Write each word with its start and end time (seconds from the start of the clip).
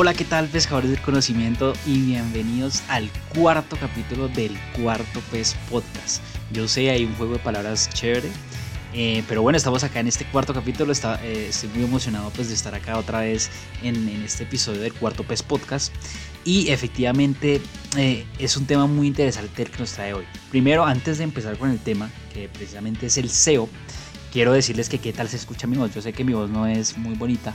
Hola, 0.00 0.14
¿qué 0.14 0.24
tal 0.24 0.46
pescadores 0.46 0.90
del 0.90 1.00
conocimiento? 1.00 1.72
Y 1.84 1.98
bienvenidos 2.02 2.84
al 2.86 3.10
cuarto 3.34 3.76
capítulo 3.76 4.28
del 4.28 4.56
cuarto 4.80 5.20
pez 5.32 5.56
podcast. 5.68 6.22
Yo 6.52 6.68
sé, 6.68 6.90
hay 6.90 7.04
un 7.04 7.12
juego 7.16 7.32
de 7.32 7.38
palabras 7.40 7.90
chévere, 7.92 8.28
eh, 8.94 9.24
pero 9.26 9.42
bueno, 9.42 9.56
estamos 9.56 9.82
acá 9.82 9.98
en 9.98 10.06
este 10.06 10.24
cuarto 10.26 10.54
capítulo. 10.54 10.92
Está, 10.92 11.20
eh, 11.24 11.48
estoy 11.48 11.70
muy 11.70 11.82
emocionado 11.82 12.30
pues, 12.30 12.46
de 12.46 12.54
estar 12.54 12.76
acá 12.76 12.96
otra 12.96 13.22
vez 13.22 13.50
en, 13.82 14.06
este 14.24 14.44
episodio 14.44 14.82
del 14.82 14.92
cuarto 14.92 15.24
pez 15.24 15.42
podcast. 15.42 15.92
Y 16.44 16.68
efectivamente 16.68 17.60
eh, 17.96 18.24
es 18.38 18.56
un 18.56 18.66
tema 18.66 18.86
muy 18.86 19.08
interesante 19.08 19.64
el 19.64 19.70
que 19.72 19.80
nos 19.80 19.90
trae 19.90 20.14
hoy. 20.14 20.26
Primero, 20.52 20.86
antes 20.86 21.18
de 21.18 21.24
empezar 21.24 21.58
con 21.58 21.70
el 21.70 21.80
tema, 21.80 22.08
que 22.32 22.48
precisamente 22.48 23.06
es 23.06 23.18
el 23.18 23.30
SEO, 23.30 23.68
quiero 24.32 24.52
decirles 24.52 24.88
que 24.88 25.00
qué 25.00 25.12
tal 25.12 25.28
se 25.28 25.38
escucha 25.38 25.66
mi 25.66 25.76
voz. 25.76 25.92
Yo 25.92 26.02
sé 26.02 26.12
que 26.12 26.22
mi 26.22 26.34
voz 26.34 26.48
no 26.50 26.68
es 26.68 26.96
muy 26.96 27.16
bonita 27.16 27.52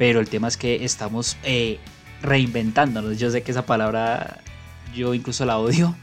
pero 0.00 0.18
el 0.18 0.30
tema 0.30 0.48
es 0.48 0.56
que 0.56 0.82
estamos 0.82 1.36
eh, 1.42 1.78
reinventándonos. 2.22 3.18
Yo 3.18 3.30
sé 3.30 3.42
que 3.42 3.50
esa 3.50 3.66
palabra 3.66 4.40
yo 4.94 5.12
incluso 5.12 5.44
la 5.44 5.58
odio, 5.58 5.94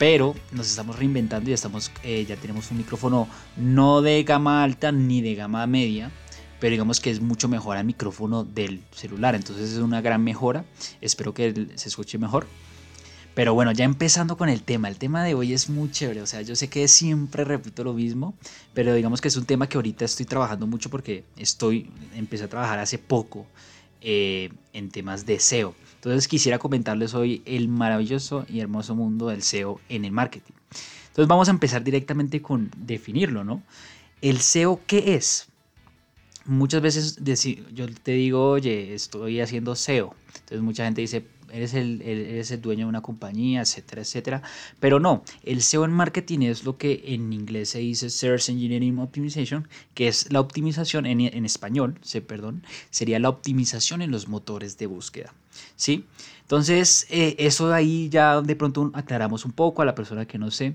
pero 0.00 0.34
nos 0.50 0.66
estamos 0.66 0.98
reinventando 0.98 1.48
y 1.48 1.52
estamos, 1.52 1.92
eh, 2.02 2.26
ya 2.28 2.34
tenemos 2.34 2.72
un 2.72 2.78
micrófono 2.78 3.28
no 3.56 4.02
de 4.02 4.24
gama 4.24 4.64
alta 4.64 4.90
ni 4.90 5.20
de 5.20 5.36
gama 5.36 5.64
media, 5.68 6.10
pero 6.58 6.72
digamos 6.72 6.98
que 6.98 7.12
es 7.12 7.20
mucho 7.20 7.46
mejor 7.46 7.76
al 7.76 7.84
micrófono 7.84 8.42
del 8.42 8.82
celular, 8.90 9.36
entonces 9.36 9.70
es 9.70 9.78
una 9.78 10.00
gran 10.00 10.24
mejora, 10.24 10.64
espero 11.00 11.32
que 11.32 11.68
se 11.76 11.88
escuche 11.88 12.18
mejor. 12.18 12.48
Pero 13.34 13.54
bueno, 13.54 13.72
ya 13.72 13.84
empezando 13.84 14.36
con 14.36 14.48
el 14.48 14.62
tema, 14.62 14.88
el 14.88 14.96
tema 14.96 15.22
de 15.24 15.34
hoy 15.34 15.52
es 15.52 15.70
muy 15.70 15.90
chévere, 15.90 16.20
o 16.20 16.26
sea, 16.26 16.42
yo 16.42 16.56
sé 16.56 16.68
que 16.68 16.88
siempre 16.88 17.44
repito 17.44 17.84
lo 17.84 17.94
mismo, 17.94 18.34
pero 18.74 18.92
digamos 18.92 19.20
que 19.20 19.28
es 19.28 19.36
un 19.36 19.44
tema 19.44 19.68
que 19.68 19.78
ahorita 19.78 20.04
estoy 20.04 20.26
trabajando 20.26 20.66
mucho 20.66 20.90
porque 20.90 21.24
estoy, 21.36 21.90
empecé 22.14 22.44
a 22.44 22.48
trabajar 22.48 22.80
hace 22.80 22.98
poco 22.98 23.46
eh, 24.00 24.50
en 24.72 24.90
temas 24.90 25.26
de 25.26 25.38
SEO. 25.38 25.74
Entonces 25.96 26.26
quisiera 26.26 26.58
comentarles 26.58 27.14
hoy 27.14 27.42
el 27.44 27.68
maravilloso 27.68 28.46
y 28.48 28.60
hermoso 28.60 28.94
mundo 28.94 29.28
del 29.28 29.42
SEO 29.42 29.80
en 29.88 30.04
el 30.06 30.12
marketing. 30.12 30.54
Entonces 31.08 31.28
vamos 31.28 31.48
a 31.48 31.50
empezar 31.50 31.84
directamente 31.84 32.40
con 32.40 32.70
definirlo, 32.76 33.44
¿no? 33.44 33.62
El 34.22 34.40
SEO, 34.40 34.80
¿qué 34.86 35.14
es? 35.14 35.48
Muchas 36.46 36.80
veces 36.80 37.18
yo 37.74 37.86
te 38.02 38.12
digo, 38.12 38.50
oye, 38.50 38.94
estoy 38.94 39.40
haciendo 39.40 39.76
SEO. 39.76 40.14
Entonces 40.34 40.62
mucha 40.62 40.84
gente 40.84 41.02
dice, 41.02 41.26
eres 41.52 41.74
el, 41.74 42.02
el 42.02 42.60
dueño 42.60 42.86
de 42.86 42.88
una 42.88 43.02
compañía, 43.02 43.60
etcétera, 43.60 44.02
etcétera. 44.02 44.42
Pero 44.78 45.00
no, 45.00 45.24
el 45.42 45.62
SEO 45.62 45.84
en 45.84 45.92
marketing 45.92 46.40
es 46.40 46.64
lo 46.64 46.76
que 46.76 47.02
en 47.06 47.32
inglés 47.32 47.70
se 47.70 47.78
dice 47.80 48.10
Search 48.10 48.48
Engineering 48.48 48.98
Optimization, 48.98 49.68
que 49.94 50.08
es 50.08 50.32
la 50.32 50.40
optimización 50.40 51.06
en, 51.06 51.20
en 51.20 51.44
español, 51.44 51.98
se, 52.02 52.20
perdón, 52.20 52.64
sería 52.90 53.18
la 53.18 53.28
optimización 53.28 54.02
en 54.02 54.10
los 54.10 54.28
motores 54.28 54.78
de 54.78 54.86
búsqueda. 54.86 55.34
¿Sí? 55.76 56.04
Entonces, 56.42 57.06
eh, 57.10 57.36
eso 57.38 57.68
de 57.68 57.74
ahí 57.76 58.08
ya 58.08 58.40
de 58.40 58.56
pronto 58.56 58.90
aclaramos 58.94 59.44
un 59.44 59.52
poco 59.52 59.82
a 59.82 59.84
la 59.84 59.94
persona 59.94 60.26
que 60.26 60.38
no 60.38 60.50
sé. 60.50 60.74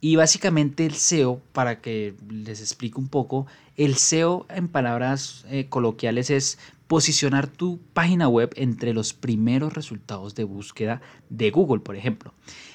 Y 0.00 0.16
básicamente 0.16 0.84
el 0.84 0.94
SEO, 0.94 1.40
para 1.52 1.80
que 1.80 2.16
les 2.28 2.60
explique 2.60 2.98
un 2.98 3.06
poco, 3.06 3.46
el 3.76 3.94
SEO 3.94 4.46
en 4.48 4.66
palabras 4.66 5.44
eh, 5.48 5.66
coloquiales 5.68 6.28
es 6.30 6.58
posicionar 6.92 7.46
tu 7.46 7.80
página 7.94 8.28
web 8.28 8.52
entre 8.54 8.92
los 8.92 9.14
primeros 9.14 9.72
resultados 9.72 10.34
de 10.34 10.44
búsqueda 10.44 11.00
de 11.30 11.50
Google, 11.50 11.80
por 11.80 11.96
ejemplo. 11.96 12.34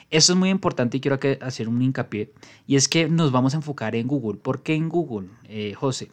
Eso 0.10 0.34
es 0.34 0.40
muy 0.40 0.50
importante 0.50 0.98
y 0.98 1.02
quiero 1.02 1.20
hacer 1.40 1.70
un 1.70 1.84
hincapié, 1.84 2.34
y 2.66 2.78
es 2.78 2.88
que 2.88 3.10
nos 3.10 3.32
vamos 3.32 3.54
a 3.54 3.58
enfocar 3.58 3.96
en 3.96 4.08
Google. 4.08 4.40
¿Por 4.40 4.64
qué 4.64 4.74
en 4.74 4.90
Google, 4.90 5.30
eh, 5.44 5.76
José? 5.76 6.10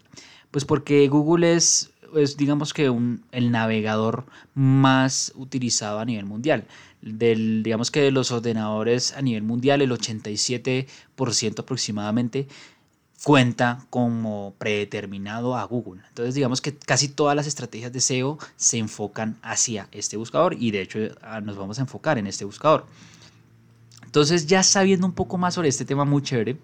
Pues 0.51 0.67
porque 0.67 1.09
Google 1.09 1.55
es, 1.55 1.95
digamos 2.37 2.75
que 2.75 2.95
el 3.33 3.51
navegador 3.51 4.27
más 4.53 5.33
utilizado 5.35 5.99
a 5.99 6.05
nivel 6.05 6.27
mundial. 6.27 6.67
Del, 7.01 7.63
digamos 7.63 7.91
que 7.91 8.03
de 8.03 8.11
los 8.11 8.31
ordenadores 8.33 9.15
a 9.15 9.23
nivel 9.23 9.45
mundial, 9.45 9.81
el 9.81 9.93
87% 9.93 11.59
aproximadamente 11.59 12.49
cuenta 13.25 13.85
como 13.91 14.55
predeterminado 14.59 15.57
a 15.57 15.65
Google. 15.65 16.03
Entonces 16.09 16.35
digamos 16.35 16.61
que 16.61 16.77
casi 16.77 17.09
todas 17.09 17.35
las 17.35 17.47
estrategias 17.47 17.93
de 17.93 18.01
SEO 18.01 18.39
se 18.57 18.79
enfocan 18.79 19.39
hacia 19.43 19.89
este 19.93 20.17
buscador 20.19 20.55
y 20.55 20.71
de 20.71 20.83
hecho 20.83 20.99
ah, 21.23 21.41
nos 21.41 21.57
vamos 21.57 21.79
a 21.79 21.83
enfocar 21.83 22.19
en 22.19 22.27
este 22.27 22.45
buscador. 22.45 22.87
Entonces 24.05 24.47
ya 24.47 24.63
sabiendo 24.63 25.07
un 25.07 25.15
poco 25.15 25.39
más 25.39 25.55
sobre 25.55 25.71
este 25.71 25.87
tema 25.87 26.05
muy 26.05 26.23
chévere, 26.23 26.59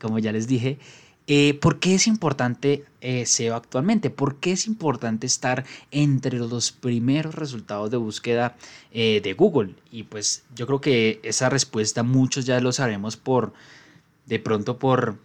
como 0.00 0.18
ya 0.18 0.32
les 0.32 0.46
dije, 0.46 0.78
eh, 1.26 1.54
¿por 1.54 1.78
qué 1.78 1.94
es 1.94 2.06
importante 2.06 2.84
eh, 3.00 3.24
SEO 3.24 3.56
actualmente? 3.56 4.10
¿Por 4.10 4.36
qué 4.36 4.52
es 4.52 4.66
importante 4.66 5.26
estar 5.26 5.64
entre 5.92 6.38
los 6.38 6.72
primeros 6.72 7.34
resultados 7.36 7.90
de 7.90 7.96
búsqueda 7.96 8.56
eh, 8.92 9.22
de 9.24 9.32
Google? 9.32 9.76
Y 9.90 10.02
pues 10.02 10.42
yo 10.54 10.66
creo 10.66 10.80
que 10.82 11.20
esa 11.22 11.48
respuesta 11.48 12.02
muchos 12.02 12.44
ya 12.44 12.60
lo 12.60 12.70
sabemos 12.70 13.16
por, 13.16 13.54
de 14.26 14.38
pronto 14.40 14.78
por 14.78 15.16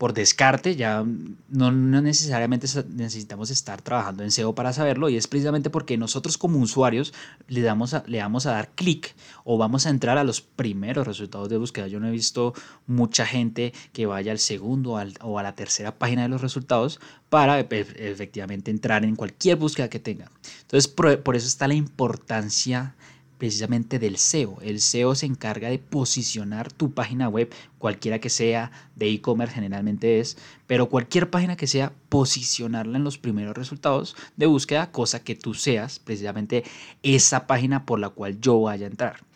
por 0.00 0.14
descarte, 0.14 0.76
ya 0.76 1.04
no, 1.50 1.70
necesariamente 1.70 2.66
necesitamos 2.88 3.50
estar 3.50 3.82
trabajando 3.82 4.22
en 4.22 4.30
SEO 4.30 4.54
para 4.54 4.72
saberlo 4.72 5.10
y 5.10 5.18
es 5.18 5.26
precisamente 5.26 5.68
porque 5.68 5.98
nosotros 5.98 6.38
como 6.38 6.58
usuarios 6.58 7.12
le, 7.48 7.60
damos 7.60 7.94
le 8.06 8.18
vamos 8.18 8.46
a 8.46 8.52
dar 8.52 8.70
clic 8.70 9.14
o 9.44 9.58
vamos 9.58 9.84
a 9.84 9.90
entrar 9.90 10.16
a 10.16 10.24
los 10.24 10.40
primeros 10.40 11.06
resultados 11.06 11.50
de 11.50 11.58
búsqueda. 11.58 11.86
Yo 11.86 12.00
no 12.00 12.08
he 12.08 12.12
visto 12.12 12.54
mucha 12.86 13.26
gente 13.26 13.74
que 13.92 14.06
vaya 14.06 14.32
al 14.32 14.38
segundo 14.38 14.92
o 15.20 15.38
a 15.38 15.42
la 15.42 15.54
tercera 15.54 15.98
página 15.98 16.22
de 16.22 16.30
los 16.30 16.40
resultados 16.40 16.98
para 17.28 17.60
efectivamente 17.60 18.70
entrar 18.70 19.04
en 19.04 19.16
cualquier 19.16 19.56
búsqueda 19.56 19.90
que 19.90 19.98
tenga. 19.98 20.30
Entonces, 20.62 20.88
por 20.88 21.36
eso 21.36 21.46
está 21.46 21.68
la 21.68 21.74
importancia 21.74 22.94
precisamente 23.40 23.98
del 23.98 24.18
SEO. 24.18 24.58
El 24.60 24.80
SEO 24.80 25.14
se 25.14 25.24
encarga 25.24 25.70
de 25.70 25.78
posicionar 25.78 26.70
tu 26.70 26.92
página 26.92 27.26
web, 27.28 27.50
cualquiera 27.78 28.20
que 28.20 28.28
sea, 28.28 28.70
de 28.96 29.08
e-commerce 29.08 29.54
generalmente 29.54 30.20
es, 30.20 30.36
pero 30.66 30.90
cualquier 30.90 31.30
página 31.30 31.56
que 31.56 31.66
sea, 31.66 31.94
posicionarla 32.10 32.98
en 32.98 33.04
los 33.04 33.16
primeros 33.16 33.56
resultados 33.56 34.14
de 34.36 34.44
búsqueda, 34.44 34.92
cosa 34.92 35.24
que 35.24 35.34
tú 35.34 35.54
seas 35.54 35.98
precisamente 35.98 36.64
esa 37.02 37.46
página 37.46 37.86
por 37.86 37.98
la 37.98 38.10
cual 38.10 38.38
yo 38.40 38.60
vaya 38.60 38.86
a 38.86 38.90
entrar. 38.90 39.29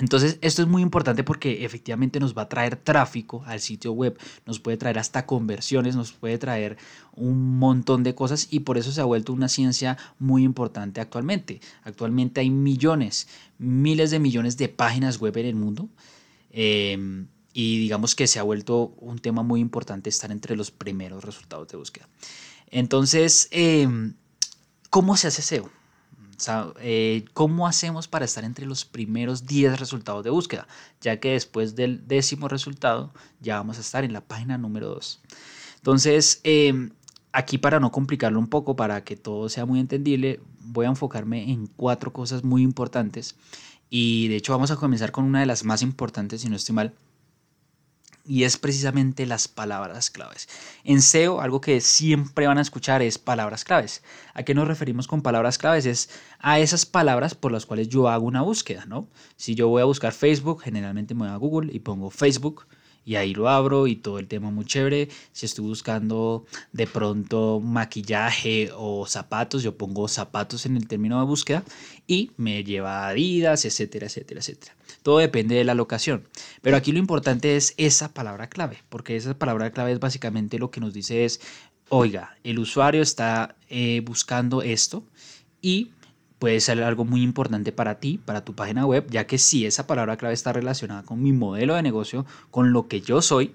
Entonces, 0.00 0.38
esto 0.40 0.62
es 0.62 0.68
muy 0.68 0.80
importante 0.80 1.24
porque 1.24 1.62
efectivamente 1.62 2.20
nos 2.20 2.36
va 2.36 2.42
a 2.42 2.48
traer 2.48 2.76
tráfico 2.76 3.42
al 3.44 3.60
sitio 3.60 3.92
web, 3.92 4.18
nos 4.46 4.58
puede 4.58 4.78
traer 4.78 4.98
hasta 4.98 5.26
conversiones, 5.26 5.94
nos 5.94 6.12
puede 6.12 6.38
traer 6.38 6.78
un 7.14 7.58
montón 7.58 8.02
de 8.02 8.14
cosas 8.14 8.48
y 8.50 8.60
por 8.60 8.78
eso 8.78 8.92
se 8.92 9.02
ha 9.02 9.04
vuelto 9.04 9.34
una 9.34 9.50
ciencia 9.50 9.98
muy 10.18 10.42
importante 10.42 11.02
actualmente. 11.02 11.60
Actualmente 11.82 12.40
hay 12.40 12.48
millones, 12.48 13.28
miles 13.58 14.10
de 14.10 14.20
millones 14.20 14.56
de 14.56 14.70
páginas 14.70 15.20
web 15.20 15.36
en 15.36 15.46
el 15.46 15.54
mundo 15.54 15.90
em, 16.50 17.26
y 17.52 17.78
digamos 17.78 18.14
que 18.14 18.26
se 18.26 18.38
ha 18.38 18.42
vuelto 18.42 18.94
un 19.00 19.18
tema 19.18 19.42
muy 19.42 19.60
importante 19.60 20.08
estar 20.08 20.32
entre 20.32 20.56
los 20.56 20.70
primeros 20.70 21.22
resultados 21.24 21.68
de 21.68 21.76
búsqueda. 21.76 22.08
Entonces, 22.70 23.48
em, 23.50 24.14
¿cómo 24.88 25.18
se 25.18 25.28
hace 25.28 25.42
SEO? 25.42 25.79
Eh, 26.80 27.24
¿Cómo 27.34 27.66
hacemos 27.66 28.08
para 28.08 28.24
estar 28.24 28.44
entre 28.44 28.66
los 28.66 28.84
primeros 28.84 29.46
10 29.46 29.78
resultados 29.78 30.24
de 30.24 30.30
búsqueda? 30.30 30.66
Ya 31.00 31.18
que 31.20 31.32
después 31.32 31.76
del 31.76 32.06
décimo 32.06 32.48
resultado 32.48 33.12
ya 33.40 33.56
vamos 33.56 33.78
a 33.78 33.80
estar 33.80 34.04
en 34.04 34.12
la 34.12 34.20
página 34.20 34.58
número 34.58 34.88
2. 34.88 35.20
Entonces, 35.76 36.40
em, 36.44 36.90
aquí 37.32 37.58
para 37.58 37.80
no 37.80 37.90
complicarlo 37.90 38.38
un 38.38 38.48
poco, 38.48 38.76
para 38.76 39.04
que 39.04 39.16
todo 39.16 39.48
sea 39.48 39.66
muy 39.66 39.80
entendible, 39.80 40.40
voy 40.60 40.86
a 40.86 40.90
enfocarme 40.90 41.50
en 41.50 41.66
cuatro 41.66 42.12
cosas 42.12 42.44
muy 42.44 42.62
importantes. 42.62 43.36
Y 43.90 44.28
de 44.28 44.36
hecho 44.36 44.52
vamos 44.52 44.70
a 44.70 44.76
comenzar 44.76 45.10
con 45.12 45.24
una 45.24 45.40
de 45.40 45.46
las 45.46 45.64
más 45.64 45.82
importantes, 45.82 46.42
si 46.42 46.48
no 46.48 46.56
estoy 46.56 46.74
mal, 46.74 46.94
y 48.24 48.44
es 48.44 48.56
precisamente 48.56 49.26
las 49.26 49.48
palabras 49.48 50.10
claves. 50.10 50.48
En 50.84 51.02
SEO, 51.02 51.40
algo 51.40 51.60
que 51.60 51.80
siempre 51.80 52.46
van 52.46 52.58
a 52.58 52.62
escuchar 52.62 53.02
es 53.02 53.18
palabras 53.18 53.64
claves. 53.64 54.02
¿A 54.34 54.42
qué 54.42 54.54
nos 54.54 54.68
referimos 54.68 55.06
con 55.06 55.22
palabras 55.22 55.58
claves? 55.58 55.86
Es 55.86 56.10
a 56.38 56.58
esas 56.58 56.86
palabras 56.86 57.34
por 57.34 57.52
las 57.52 57.66
cuales 57.66 57.88
yo 57.88 58.08
hago 58.08 58.26
una 58.26 58.42
búsqueda, 58.42 58.84
¿no? 58.86 59.08
Si 59.36 59.54
yo 59.54 59.68
voy 59.68 59.82
a 59.82 59.86
buscar 59.86 60.12
Facebook, 60.12 60.62
generalmente 60.62 61.14
me 61.14 61.20
voy 61.20 61.30
a 61.30 61.36
Google 61.36 61.72
y 61.72 61.80
pongo 61.80 62.10
Facebook 62.10 62.66
y 63.04 63.16
ahí 63.16 63.34
lo 63.34 63.48
abro 63.48 63.86
y 63.86 63.96
todo 63.96 64.18
el 64.18 64.28
tema 64.28 64.50
muy 64.50 64.64
chévere. 64.64 65.08
Si 65.32 65.46
estoy 65.46 65.64
buscando 65.66 66.46
de 66.72 66.86
pronto 66.86 67.60
maquillaje 67.60 68.70
o 68.76 69.06
zapatos, 69.06 69.62
yo 69.62 69.76
pongo 69.76 70.08
zapatos 70.08 70.66
en 70.66 70.76
el 70.76 70.86
término 70.86 71.18
de 71.18 71.26
búsqueda 71.26 71.64
y 72.06 72.30
me 72.36 72.62
lleva 72.64 73.06
a 73.06 73.08
Adidas, 73.08 73.64
etcétera, 73.64 74.06
etcétera, 74.06 74.40
etcétera. 74.40 74.76
Todo 75.02 75.18
depende 75.18 75.54
de 75.54 75.64
la 75.64 75.74
locación. 75.74 76.28
Pero 76.62 76.76
aquí 76.76 76.92
lo 76.92 76.98
importante 76.98 77.56
es 77.56 77.74
esa 77.76 78.12
palabra 78.12 78.48
clave, 78.48 78.78
porque 78.88 79.16
esa 79.16 79.36
palabra 79.38 79.70
clave 79.70 79.92
es 79.92 80.00
básicamente 80.00 80.58
lo 80.58 80.70
que 80.70 80.80
nos 80.80 80.92
dice 80.92 81.24
es, 81.24 81.40
oiga, 81.88 82.36
el 82.44 82.58
usuario 82.58 83.02
está 83.02 83.56
eh, 83.68 84.02
buscando 84.04 84.62
esto 84.62 85.04
y 85.62 85.90
puede 86.40 86.58
ser 86.60 86.82
algo 86.82 87.04
muy 87.04 87.22
importante 87.22 87.70
para 87.70 88.00
ti, 88.00 88.18
para 88.24 88.44
tu 88.44 88.54
página 88.54 88.86
web, 88.86 89.06
ya 89.10 89.26
que 89.26 89.38
si 89.38 89.66
esa 89.66 89.86
palabra 89.86 90.16
clave 90.16 90.34
está 90.34 90.52
relacionada 90.52 91.04
con 91.04 91.22
mi 91.22 91.32
modelo 91.32 91.74
de 91.74 91.82
negocio, 91.82 92.26
con 92.50 92.72
lo 92.72 92.88
que 92.88 93.02
yo 93.02 93.22
soy, 93.22 93.54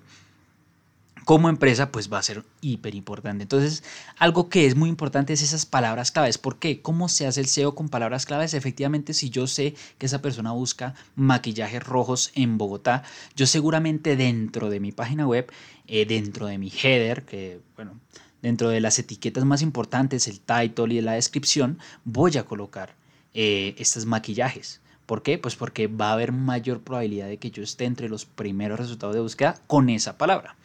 como 1.25 1.49
empresa, 1.49 1.91
pues 1.91 2.13
va 2.13 2.19
a 2.19 2.23
ser 2.23 2.43
hiper 2.61 2.93
importante. 2.93 3.41
Entonces, 3.41 3.83
algo 4.19 4.47
que 4.47 4.67
es 4.67 4.75
muy 4.75 4.87
importante 4.87 5.33
es 5.33 5.41
esas 5.41 5.65
palabras 5.65 6.11
claves. 6.11 6.37
¿Por 6.37 6.59
qué? 6.59 6.83
¿Cómo 6.83 7.09
se 7.09 7.25
hace 7.25 7.41
el 7.41 7.47
SEO 7.47 7.73
con 7.73 7.89
palabras 7.89 8.27
claves? 8.27 8.53
Efectivamente, 8.53 9.15
si 9.15 9.31
yo 9.31 9.47
sé 9.47 9.73
que 9.97 10.05
esa 10.05 10.21
persona 10.21 10.51
busca 10.51 10.93
maquillajes 11.15 11.83
rojos 11.83 12.31
en 12.35 12.59
Bogotá, 12.59 13.01
yo 13.35 13.47
seguramente 13.47 14.15
dentro 14.15 14.69
de 14.69 14.79
mi 14.79 14.91
página 14.91 15.25
web, 15.25 15.51
eh, 15.87 16.05
dentro 16.05 16.45
de 16.45 16.59
mi 16.59 16.69
header, 16.71 17.25
que 17.25 17.59
bueno, 17.75 17.99
dentro 18.45 18.69
de 18.69 18.79
las 18.79 18.99
etiquetas 18.99 19.43
más 19.43 19.63
importantes, 19.63 20.27
el 20.27 20.39
title 20.39 20.93
y 20.93 21.01
la 21.01 21.13
descripción, 21.13 21.79
voy 22.03 22.37
a 22.37 22.43
colocar 22.43 22.93
eh, 23.33 23.73
estos 23.79 24.05
maquillajes. 24.05 24.81
¿Por 25.07 25.23
qué? 25.23 25.39
Pues 25.39 25.55
porque 25.55 25.87
va 25.87 26.09
a 26.09 26.13
haber 26.13 26.31
mayor 26.31 26.81
probabilidad 26.81 27.27
de 27.27 27.37
que 27.37 27.49
yo 27.49 27.63
esté 27.63 27.85
entre 27.85 28.07
los 28.07 28.25
primeros 28.25 28.79
resultados 28.79 29.15
de 29.15 29.21
búsqueda 29.21 29.59
con 29.65 29.89
esa 29.89 30.19
palabra. 30.19 30.55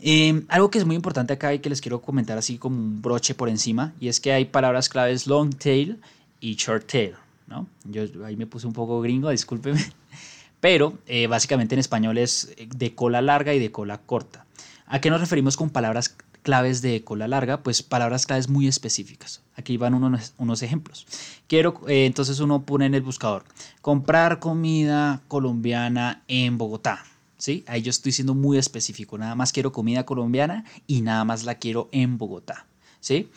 Em, 0.00 0.46
algo 0.48 0.68
que 0.68 0.78
es 0.78 0.84
muy 0.84 0.96
importante 0.96 1.32
acá 1.32 1.54
y 1.54 1.60
que 1.60 1.70
les 1.70 1.80
quiero 1.80 2.02
comentar 2.02 2.38
así 2.38 2.58
como 2.58 2.76
un 2.76 3.00
broche 3.00 3.36
por 3.36 3.48
encima, 3.48 3.94
y 4.00 4.08
es 4.08 4.18
que 4.18 4.32
hay 4.32 4.46
palabras 4.46 4.88
claves 4.88 5.28
long 5.28 5.54
tail 5.54 6.00
y 6.40 6.56
short 6.56 6.90
tail, 6.90 7.14
¿no? 7.46 7.68
Yo 7.84 8.02
ahí 8.24 8.36
me 8.36 8.48
puse 8.48 8.66
un 8.66 8.72
poco 8.72 9.00
gringo, 9.00 9.30
discúlpeme, 9.30 9.80
pero 10.60 10.98
eh, 11.06 11.28
básicamente 11.28 11.76
en 11.76 11.78
español 11.78 12.18
es 12.18 12.52
de 12.58 12.96
cola 12.96 13.22
larga 13.22 13.54
y 13.54 13.60
de 13.60 13.70
cola 13.70 13.98
corta. 13.98 14.44
¿A 14.88 15.00
qué 15.00 15.10
nos 15.10 15.20
referimos 15.20 15.56
con 15.56 15.70
palabras 15.70 16.16
claves 16.46 16.80
de 16.80 17.02
cola 17.02 17.26
larga? 17.26 17.64
Pues 17.64 17.82
palabras 17.82 18.24
claves 18.24 18.48
muy 18.48 18.68
específicas. 18.68 19.42
Aquí 19.56 19.76
van 19.78 19.94
unos, 19.94 20.32
unos 20.38 20.62
ejemplos. 20.62 21.04
Quiero, 21.48 21.80
eh, 21.88 22.06
entonces 22.06 22.38
uno 22.38 22.62
pone 22.62 22.86
en 22.86 22.94
el 22.94 23.02
buscador, 23.02 23.44
comprar 23.82 24.38
comida 24.38 25.22
colombiana 25.26 26.22
en 26.28 26.56
Bogotá 26.56 27.02
¿sí? 27.36 27.64
Ahí 27.66 27.82
yo 27.82 27.90
estoy 27.90 28.12
siendo 28.12 28.34
muy 28.34 28.58
específico, 28.58 29.18
nada 29.18 29.34
más 29.34 29.52
quiero 29.52 29.72
comida 29.72 30.06
colombiana 30.06 30.64
y 30.86 31.02
nada 31.02 31.24
más 31.24 31.44
la 31.44 31.56
quiero 31.56 31.88
en 31.90 32.16
Bogotá, 32.16 32.66
¿sí? 33.00 33.28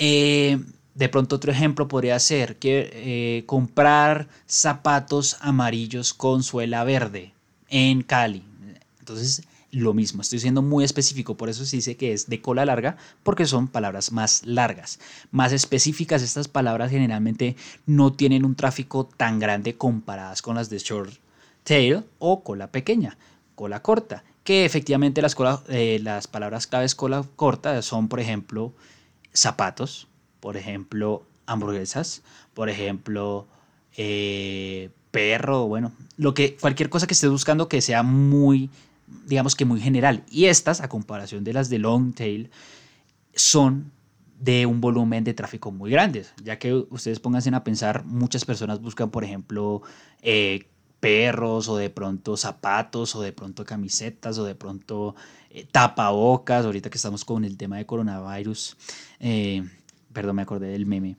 Eh, 0.00 0.58
de 0.94 1.08
pronto 1.08 1.36
otro 1.36 1.52
ejemplo 1.52 1.86
podría 1.86 2.18
ser 2.18 2.56
que 2.56 2.90
eh, 2.92 3.44
comprar 3.46 4.28
zapatos 4.46 5.36
amarillos 5.40 6.12
con 6.12 6.42
suela 6.42 6.82
verde 6.82 7.32
en 7.68 8.02
Cali. 8.02 8.42
Entonces, 8.98 9.42
lo 9.72 9.94
mismo, 9.94 10.22
estoy 10.22 10.40
siendo 10.40 10.62
muy 10.62 10.84
específico, 10.84 11.36
por 11.36 11.48
eso 11.48 11.64
se 11.64 11.76
dice 11.76 11.96
que 11.96 12.12
es 12.12 12.28
de 12.28 12.40
cola 12.40 12.64
larga, 12.64 12.96
porque 13.22 13.46
son 13.46 13.68
palabras 13.68 14.10
más 14.10 14.44
largas. 14.44 14.98
Más 15.30 15.52
específicas, 15.52 16.22
estas 16.22 16.48
palabras 16.48 16.90
generalmente 16.90 17.56
no 17.86 18.12
tienen 18.12 18.44
un 18.44 18.56
tráfico 18.56 19.04
tan 19.04 19.38
grande 19.38 19.76
comparadas 19.76 20.42
con 20.42 20.56
las 20.56 20.70
de 20.70 20.78
short 20.78 21.12
tail 21.62 22.04
o 22.18 22.42
cola 22.42 22.72
pequeña 22.72 23.16
cola 23.60 23.82
corta, 23.82 24.24
que 24.42 24.64
efectivamente 24.64 25.20
las, 25.20 25.36
eh, 25.68 26.00
las 26.02 26.26
palabras 26.28 26.66
claves 26.66 26.94
cola 26.94 27.26
corta 27.36 27.82
son, 27.82 28.08
por 28.08 28.18
ejemplo, 28.18 28.72
zapatos, 29.34 30.08
por 30.40 30.56
ejemplo, 30.56 31.26
hamburguesas, 31.44 32.22
por 32.54 32.70
ejemplo, 32.70 33.46
eh, 33.98 34.88
perro, 35.10 35.66
bueno, 35.66 35.92
lo 36.16 36.32
que, 36.32 36.56
cualquier 36.56 36.88
cosa 36.88 37.06
que 37.06 37.12
estés 37.12 37.28
buscando 37.28 37.68
que 37.68 37.82
sea 37.82 38.02
muy, 38.02 38.70
digamos 39.26 39.54
que 39.54 39.64
muy 39.64 39.80
general. 39.80 40.24
Y 40.30 40.46
estas, 40.46 40.80
a 40.80 40.88
comparación 40.88 41.44
de 41.44 41.52
las 41.52 41.68
de 41.70 41.78
long 41.78 42.12
tail, 42.14 42.50
son 43.34 43.92
de 44.38 44.64
un 44.66 44.80
volumen 44.80 45.22
de 45.22 45.34
tráfico 45.34 45.70
muy 45.70 45.90
grande, 45.90 46.24
ya 46.42 46.58
que 46.58 46.72
ustedes 46.74 47.20
pónganse 47.20 47.54
a 47.54 47.62
pensar, 47.62 48.04
muchas 48.04 48.44
personas 48.44 48.80
buscan, 48.80 49.10
por 49.10 49.22
ejemplo, 49.22 49.82
eh, 50.22 50.66
perros 50.98 51.68
o 51.68 51.76
de 51.76 51.90
pronto 51.90 52.36
zapatos 52.36 53.14
o 53.16 53.22
de 53.22 53.32
pronto 53.32 53.64
camisetas 53.64 54.38
o 54.38 54.44
de 54.44 54.54
pronto 54.54 55.14
eh, 55.50 55.66
tapabocas, 55.70 56.64
ahorita 56.64 56.90
que 56.90 56.96
estamos 56.96 57.24
con 57.24 57.44
el 57.44 57.56
tema 57.56 57.76
de 57.76 57.86
coronavirus, 57.86 58.76
eh, 59.18 59.62
perdón, 60.12 60.36
me 60.36 60.42
acordé 60.42 60.68
del 60.68 60.86
meme. 60.86 61.16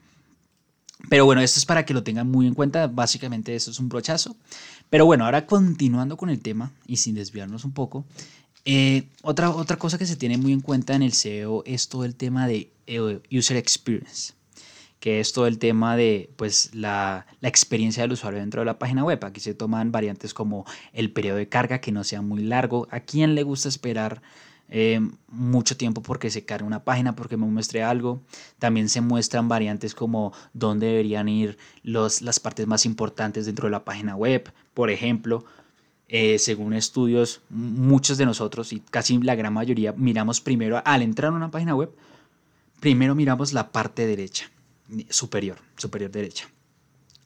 Pero 1.08 1.24
bueno, 1.24 1.40
esto 1.40 1.58
es 1.58 1.66
para 1.66 1.84
que 1.84 1.94
lo 1.94 2.02
tengan 2.02 2.30
muy 2.30 2.46
en 2.46 2.54
cuenta, 2.54 2.86
básicamente 2.86 3.54
esto 3.54 3.70
es 3.70 3.78
un 3.78 3.88
brochazo. 3.88 4.36
Pero 4.88 5.06
bueno, 5.06 5.24
ahora 5.24 5.46
continuando 5.46 6.16
con 6.16 6.30
el 6.30 6.40
tema 6.40 6.72
y 6.86 6.98
sin 6.98 7.14
desviarnos 7.14 7.64
un 7.64 7.72
poco, 7.72 8.04
eh, 8.64 9.08
otra, 9.22 9.50
otra 9.50 9.76
cosa 9.76 9.98
que 9.98 10.06
se 10.06 10.16
tiene 10.16 10.38
muy 10.38 10.52
en 10.52 10.60
cuenta 10.60 10.94
en 10.94 11.02
el 11.02 11.12
SEO 11.12 11.64
es 11.66 11.88
todo 11.88 12.04
el 12.04 12.14
tema 12.14 12.46
de 12.46 12.70
User 13.30 13.56
Experience 13.56 14.34
que 15.02 15.18
es 15.18 15.32
todo 15.32 15.48
el 15.48 15.58
tema 15.58 15.96
de 15.96 16.30
pues, 16.36 16.72
la, 16.76 17.26
experiencia 17.42 18.04
del 18.04 18.12
usuario 18.12 18.38
dentro 18.38 18.60
de 18.60 18.66
la 18.66 18.78
página 18.78 19.02
web. 19.02 19.18
Aquí 19.24 19.40
se 19.40 19.52
toman 19.52 19.90
variantes 19.90 20.32
como 20.32 20.64
el 20.92 21.10
periodo 21.10 21.38
de 21.38 21.48
carga, 21.48 21.80
que 21.80 21.90
no 21.90 22.04
sea 22.04 22.22
muy 22.22 22.44
largo. 22.44 22.86
¿A 22.88 23.00
quién 23.00 23.34
le 23.34 23.42
gusta 23.42 23.68
esperar 23.68 24.22
eh, 24.74 25.00
mucho 25.28 25.76
tiempo 25.76 26.02
porque 26.02 26.30
se 26.30 26.46
cargue 26.46 26.66
una 26.66 26.82
página, 26.82 27.14
porque 27.14 27.36
me 27.36 27.44
muestre 27.44 27.82
algo? 27.82 28.22
También 28.58 28.88
se 28.88 29.02
muestran 29.02 29.46
variantes 29.46 29.94
como 29.94 30.32
dónde 30.54 30.86
deberían 30.86 31.28
ir 31.28 31.58
los, 31.82 32.22
las 32.22 32.40
partes 32.40 32.66
más 32.66 32.86
importantes 32.86 33.44
dentro 33.44 33.66
de 33.66 33.70
la 33.70 33.84
página 33.84 34.16
web. 34.16 34.50
Por 34.72 34.88
ejemplo, 34.88 35.44
eh, 36.08 36.38
según 36.38 36.72
estudios, 36.72 37.42
muchos 37.50 38.16
de 38.16 38.24
nosotros 38.24 38.72
y 38.72 38.80
casi 38.80 39.18
la 39.18 39.34
gran 39.34 39.52
mayoría 39.52 39.92
miramos 39.92 40.40
primero 40.40 40.80
al 40.86 41.02
entrar 41.02 41.34
a 41.34 41.36
una 41.36 41.50
página 41.50 41.74
web, 41.74 41.94
primero 42.80 43.14
miramos 43.14 43.52
la 43.52 43.72
parte 43.72 44.06
derecha 44.06 44.50
superior, 45.10 45.58
superior 45.76 46.10
derecha. 46.10 46.48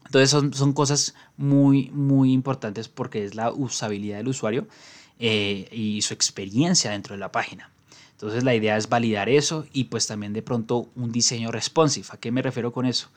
Entonces 0.05 0.31
son, 0.31 0.53
son 0.53 0.73
cosas 0.73 1.15
muy, 1.37 1.91
muy 1.91 2.33
importantes 2.33 2.89
porque 2.89 3.25
es 3.25 3.37
la 3.37 3.53
usabilidad 3.53 4.17
del 4.17 4.29
usuario 4.29 4.67
eh, 5.19 5.69
y 5.73 6.03
su 6.03 6.15
experiencia 6.15 6.91
dentro 6.91 7.15
de 7.15 7.21
la 7.21 7.33
página. 7.33 7.71
Entonces 8.13 8.45
la 8.45 8.55
idea 8.55 8.77
es 8.77 8.89
validar 8.89 9.29
eso 9.29 9.67
y 9.73 9.85
pues 9.85 10.07
también 10.07 10.33
de 10.33 10.43
pronto 10.43 10.89
un 10.97 11.13
diseño 11.13 11.51
responsive. 11.53 12.07
¿A 12.11 12.17
qué 12.17 12.33
me 12.33 12.43
refiero 12.43 12.73
con 12.73 12.87
eso? 12.87 13.09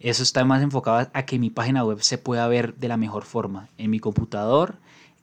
Eso 0.00 0.22
está 0.22 0.44
más 0.44 0.62
enfocado 0.62 1.10
a 1.12 1.26
que 1.26 1.38
mi 1.38 1.50
página 1.50 1.84
web 1.84 2.02
se 2.02 2.18
pueda 2.18 2.46
ver 2.46 2.74
de 2.74 2.88
la 2.88 2.96
mejor 2.96 3.24
forma 3.24 3.68
en 3.78 3.90
mi 3.90 4.00
computador, 4.00 4.76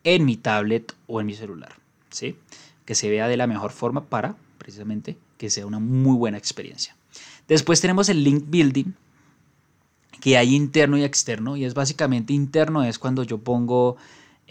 en 0.03 0.25
mi 0.25 0.37
tablet 0.37 0.93
o 1.07 1.21
en 1.21 1.27
mi 1.27 1.33
celular. 1.33 1.75
¿sí? 2.09 2.35
Que 2.85 2.95
se 2.95 3.09
vea 3.09 3.27
de 3.27 3.37
la 3.37 3.47
mejor 3.47 3.71
forma 3.71 4.05
para 4.05 4.35
precisamente 4.57 5.17
que 5.37 5.49
sea 5.49 5.65
una 5.65 5.79
muy 5.79 6.15
buena 6.15 6.37
experiencia. 6.37 6.95
Después 7.47 7.81
tenemos 7.81 8.09
el 8.09 8.23
link 8.23 8.45
building, 8.47 8.93
que 10.19 10.37
hay 10.37 10.55
interno 10.55 10.97
y 10.97 11.03
externo, 11.03 11.57
y 11.57 11.65
es 11.65 11.73
básicamente 11.73 12.31
interno, 12.31 12.83
es 12.83 12.99
cuando 12.99 13.23
yo 13.23 13.39
pongo, 13.39 13.97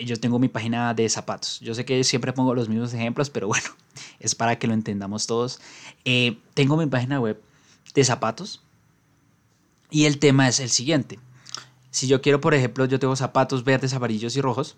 yo 0.05 0.19
tengo 0.19 0.39
mi 0.39 0.49
página 0.49 0.95
de 0.95 1.09
zapatos. 1.09 1.61
Yo 1.61 1.75
sé 1.75 1.85
que 1.85 2.03
siempre 2.05 2.33
pongo 2.33 2.55
los 2.55 2.69
mismos 2.69 2.93
ejemplos, 2.95 3.31
pero 3.31 3.49
bueno, 3.49 3.69
es 4.21 4.35
para 4.35 4.59
que 4.59 4.67
lo 4.67 4.75
entendamos 4.75 5.27
todos. 5.27 5.61
Eh, 6.05 6.39
tengo 6.55 6.77
mi 6.77 6.87
página 6.87 7.21
web 7.21 7.41
de 7.95 8.05
zapatos 8.05 8.63
y 9.91 10.05
el 10.05 10.19
tema 10.19 10.49
es 10.49 10.61
el 10.61 10.71
siguiente. 10.71 11.19
Si 11.91 12.07
yo 12.07 12.23
quiero, 12.23 12.41
por 12.41 12.55
ejemplo, 12.55 12.85
yo 12.85 12.99
tengo 12.99 13.17
zapatos 13.17 13.65
verdes, 13.65 13.95
amarillos 13.95 14.37
y 14.37 14.41
rojos, 14.41 14.77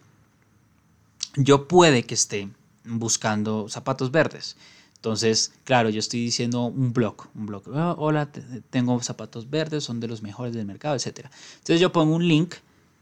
yo 1.37 1.69
puede 1.69 2.05
que 2.05 2.15
esté 2.15 2.49
buscando 2.85 3.69
zapatos 3.69 4.11
verdes. 4.11 4.57
Entonces, 4.97 5.53
claro, 5.65 5.91
yo 5.91 5.99
estoy 5.99 6.21
diciendo 6.21 6.63
un 6.65 6.93
blog, 6.93 7.27
un 7.35 7.47
blog. 7.47 7.65
Ah, 7.75 7.95
hola, 7.99 8.31
tengo 8.71 9.03
zapatos 9.03 9.51
verdes, 9.51 9.85
son 9.85 9.99
de 9.99 10.09
los 10.09 10.23
mejores 10.23 10.55
del 10.55 10.65
mercado, 10.65 10.95
etc. 10.95 11.27
Entonces 11.55 11.81
yo 11.81 11.93
pongo 11.93 12.15
un 12.15 12.27
link 12.27 12.55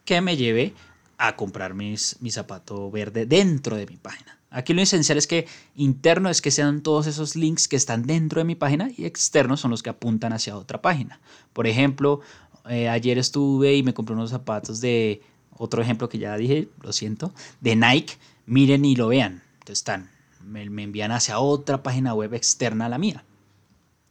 que 0.05 0.21
me 0.21 0.37
lleve 0.37 0.75
a 1.21 1.37
comprar 1.37 1.75
mis, 1.75 2.17
mi 2.21 2.31
zapato 2.31 2.91
verde 2.91 3.27
dentro 3.27 3.77
de 3.77 3.87
mi 3.87 3.97
página. 3.97 4.39
Aquí 4.51 4.75
lo 4.75 4.83
esencial 4.83 5.19
es 5.19 5.27
que 5.27 5.47
interno 5.77 6.29
es 6.29 6.43
que 6.43 6.51
sean 6.51 6.83
todos 6.83 7.07
esos 7.07 7.37
links 7.37 7.69
que 7.69 7.77
están 7.77 8.05
dentro 8.07 8.41
de 8.41 8.45
mi 8.45 8.57
página 8.57 8.91
y 8.97 9.05
externos 9.05 9.61
son 9.61 9.71
los 9.71 9.83
que 9.83 9.91
apuntan 9.91 10.33
hacia 10.33 10.57
otra 10.57 10.83
página. 10.83 11.21
Por 11.53 11.67
ejemplo, 11.67 12.21
eh, 12.69 12.89
ayer 12.89 13.19
estuve 13.19 13.77
y 13.77 13.83
me 13.83 13.95
compré 13.95 14.15
unos 14.15 14.31
zapatos 14.31 14.81
de, 14.81 15.23
otro 15.57 15.83
ejemplo 15.83 16.09
que 16.09 16.19
ya 16.19 16.37
dije, 16.37 16.69
lo 16.83 16.93
siento, 16.93 17.33
de 17.61 17.77
Nike. 17.77 18.15
Miren 18.47 18.85
y 18.85 18.97
lo 18.97 19.09
vean. 19.09 19.43
Entonces 19.61 19.79
están 19.79 20.11
me, 20.45 20.63
envían 20.63 21.13
hacia 21.13 21.39
otra 21.39 21.83
página 21.83 22.15
web 22.15 22.35
externa 22.35 22.87
a 22.87 22.89
la 22.89 22.99
mía. 22.99 23.25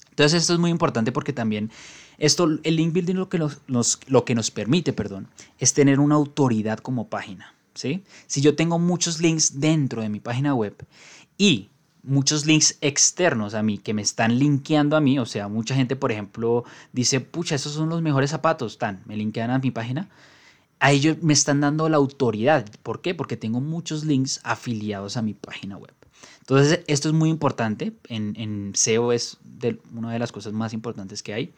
Entonces 0.09 0.41
esto 0.41 0.53
es 0.53 0.59
muy 0.59 0.71
importante 0.71 1.11
porque 1.11 1.33
también 1.33 1.71
esto, 2.19 2.45
el 2.63 2.75
link 2.75 2.93
building 2.93 3.15
lo 3.15 3.29
que 3.29 3.39
nos, 3.39 3.59
lo 4.07 4.25
que 4.25 4.35
nos 4.35 4.51
permite, 4.51 4.93
perdón, 4.93 5.27
es 5.57 5.73
tener 5.73 5.99
una 5.99 6.15
autoridad 6.15 6.79
como 6.79 7.07
página. 7.07 7.55
¿sí? 7.73 8.03
Si 8.27 8.41
yo 8.41 8.55
tengo 8.55 8.77
muchos 8.77 9.19
links 9.19 9.59
dentro 9.59 10.01
de 10.01 10.09
mi 10.09 10.19
página 10.19 10.53
web 10.53 10.75
y 11.37 11.69
muchos 12.03 12.45
links 12.45 12.77
externos 12.81 13.53
a 13.53 13.63
mí 13.63 13.77
que 13.77 13.93
me 13.93 14.01
están 14.01 14.37
linkeando 14.37 14.95
a 14.95 15.01
mí, 15.01 15.19
o 15.19 15.25
sea, 15.25 15.47
mucha 15.47 15.75
gente, 15.75 15.95
por 15.95 16.11
ejemplo, 16.11 16.63
dice, 16.91 17.19
pucha, 17.21 17.55
esos 17.55 17.73
son 17.73 17.89
los 17.89 18.01
mejores 18.01 18.31
zapatos, 18.31 18.77
tan, 18.77 19.01
me 19.05 19.15
linkean 19.15 19.51
a 19.51 19.59
mi 19.59 19.71
página, 19.71 20.09
a 20.79 20.91
ellos 20.91 21.17
me 21.21 21.33
están 21.33 21.61
dando 21.61 21.89
la 21.89 21.97
autoridad. 21.97 22.65
¿Por 22.83 23.01
qué? 23.01 23.13
Porque 23.13 23.37
tengo 23.37 23.59
muchos 23.59 24.05
links 24.05 24.39
afiliados 24.43 25.17
a 25.17 25.21
mi 25.21 25.33
página 25.33 25.77
web. 25.77 25.93
Entonces, 26.39 26.81
esto 26.87 27.09
es 27.09 27.13
muy 27.13 27.29
importante. 27.29 27.93
En, 28.07 28.71
SEO 28.75 29.11
es 29.11 29.37
una 29.93 30.13
de 30.13 30.19
las 30.19 30.31
cosas 30.31 30.53
más 30.53 30.73
importantes 30.73 31.21
que 31.21 31.33
hay. 31.33 31.53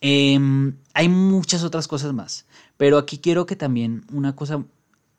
Em, 0.00 0.76
hay 0.94 1.08
muchas 1.08 1.62
otras 1.62 1.86
cosas 1.86 2.12
más, 2.12 2.46
pero 2.76 2.96
aquí 2.96 3.18
quiero 3.18 3.44
que 3.46 3.56
también 3.56 4.04
una 4.12 4.34
cosa 4.34 4.64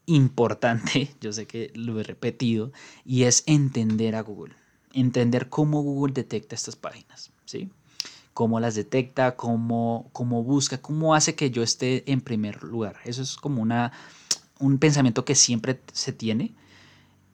importante, 0.08 1.12
yo 1.22 1.32
sé 1.34 1.46
que 1.46 1.72
lo 1.76 2.00
he 2.00 2.04
repetido, 2.04 2.72
y 3.06 3.24
es 3.24 3.44
entender 3.46 4.16
a 4.16 4.22
Google. 4.22 4.56
entender 4.94 5.48
cómo 5.48 5.82
Google 5.82 6.14
detecta 6.14 6.54
estas 6.54 6.76
páginas, 6.76 7.32
¿sí? 7.46 7.70
Cómo 8.34 8.60
las 8.60 8.76
detecta, 8.76 9.38
cómo, 9.38 10.10
cómo 10.12 10.44
busca, 10.44 10.82
cómo 10.82 11.16
hace 11.16 11.36
que 11.36 11.50
yo 11.50 11.64
esté 11.64 12.12
en 12.12 12.20
primer 12.20 12.64
lugar. 12.64 12.98
Eso 13.06 13.22
es 13.22 13.38
como 13.38 13.62
una, 13.62 13.94
un 14.60 14.80
pensamiento 14.80 15.24
que 15.24 15.36
siempre 15.36 15.80
se 15.94 16.12
tiene, 16.12 16.54